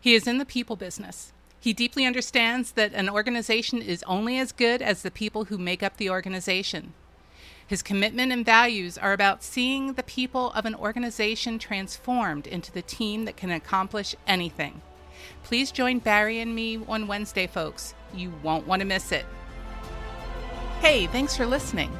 He 0.00 0.14
is 0.14 0.26
in 0.26 0.38
the 0.38 0.44
people 0.44 0.76
business. 0.76 1.32
He 1.60 1.72
deeply 1.72 2.04
understands 2.04 2.72
that 2.72 2.92
an 2.92 3.08
organization 3.08 3.82
is 3.82 4.02
only 4.04 4.38
as 4.38 4.50
good 4.50 4.82
as 4.82 5.02
the 5.02 5.10
people 5.10 5.44
who 5.44 5.58
make 5.58 5.82
up 5.82 5.96
the 5.96 6.10
organization. 6.10 6.92
His 7.72 7.82
commitment 7.82 8.32
and 8.32 8.44
values 8.44 8.98
are 8.98 9.14
about 9.14 9.42
seeing 9.42 9.94
the 9.94 10.02
people 10.02 10.50
of 10.50 10.66
an 10.66 10.74
organization 10.74 11.58
transformed 11.58 12.46
into 12.46 12.70
the 12.70 12.82
team 12.82 13.24
that 13.24 13.38
can 13.38 13.50
accomplish 13.50 14.14
anything. 14.26 14.82
Please 15.42 15.72
join 15.72 15.98
Barry 15.98 16.40
and 16.40 16.54
me 16.54 16.80
on 16.86 17.06
Wednesday, 17.06 17.46
folks. 17.46 17.94
You 18.12 18.30
won't 18.42 18.66
want 18.66 18.80
to 18.80 18.86
miss 18.86 19.10
it. 19.10 19.24
Hey, 20.82 21.06
thanks 21.06 21.34
for 21.34 21.46
listening. 21.46 21.90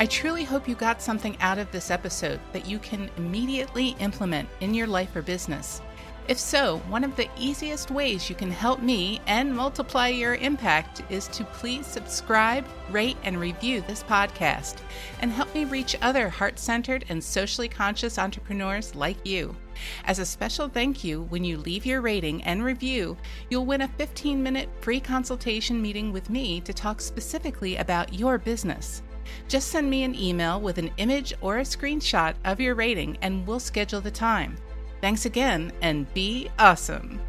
I 0.00 0.06
truly 0.06 0.42
hope 0.42 0.66
you 0.66 0.74
got 0.74 1.00
something 1.00 1.36
out 1.38 1.58
of 1.58 1.70
this 1.70 1.92
episode 1.92 2.40
that 2.52 2.66
you 2.66 2.80
can 2.80 3.08
immediately 3.16 3.90
implement 4.00 4.48
in 4.58 4.74
your 4.74 4.88
life 4.88 5.14
or 5.14 5.22
business. 5.22 5.80
If 6.28 6.38
so, 6.38 6.78
one 6.88 7.02
of 7.02 7.16
the 7.16 7.28
easiest 7.36 7.90
ways 7.90 8.30
you 8.30 8.36
can 8.36 8.50
help 8.50 8.80
me 8.80 9.20
and 9.26 9.54
multiply 9.54 10.06
your 10.06 10.36
impact 10.36 11.02
is 11.10 11.26
to 11.28 11.44
please 11.44 11.84
subscribe, 11.84 12.64
rate, 12.90 13.16
and 13.24 13.40
review 13.40 13.80
this 13.80 14.04
podcast 14.04 14.76
and 15.20 15.32
help 15.32 15.52
me 15.52 15.64
reach 15.64 15.96
other 16.00 16.28
heart 16.28 16.60
centered 16.60 17.04
and 17.08 17.22
socially 17.22 17.68
conscious 17.68 18.20
entrepreneurs 18.20 18.94
like 18.94 19.26
you. 19.26 19.56
As 20.04 20.20
a 20.20 20.24
special 20.24 20.68
thank 20.68 21.02
you, 21.02 21.22
when 21.22 21.42
you 21.42 21.56
leave 21.56 21.84
your 21.84 22.00
rating 22.00 22.40
and 22.44 22.62
review, 22.62 23.16
you'll 23.50 23.66
win 23.66 23.82
a 23.82 23.88
15 23.88 24.40
minute 24.40 24.68
free 24.80 25.00
consultation 25.00 25.82
meeting 25.82 26.12
with 26.12 26.30
me 26.30 26.60
to 26.60 26.72
talk 26.72 27.00
specifically 27.00 27.76
about 27.76 28.14
your 28.14 28.38
business. 28.38 29.02
Just 29.48 29.68
send 29.68 29.90
me 29.90 30.04
an 30.04 30.14
email 30.14 30.60
with 30.60 30.78
an 30.78 30.92
image 30.98 31.34
or 31.40 31.58
a 31.58 31.62
screenshot 31.62 32.34
of 32.44 32.60
your 32.60 32.76
rating 32.76 33.18
and 33.22 33.44
we'll 33.44 33.60
schedule 33.60 34.00
the 34.00 34.10
time. 34.10 34.56
Thanks 35.02 35.26
again 35.26 35.72
and 35.82 36.06
be 36.14 36.48
awesome. 36.60 37.20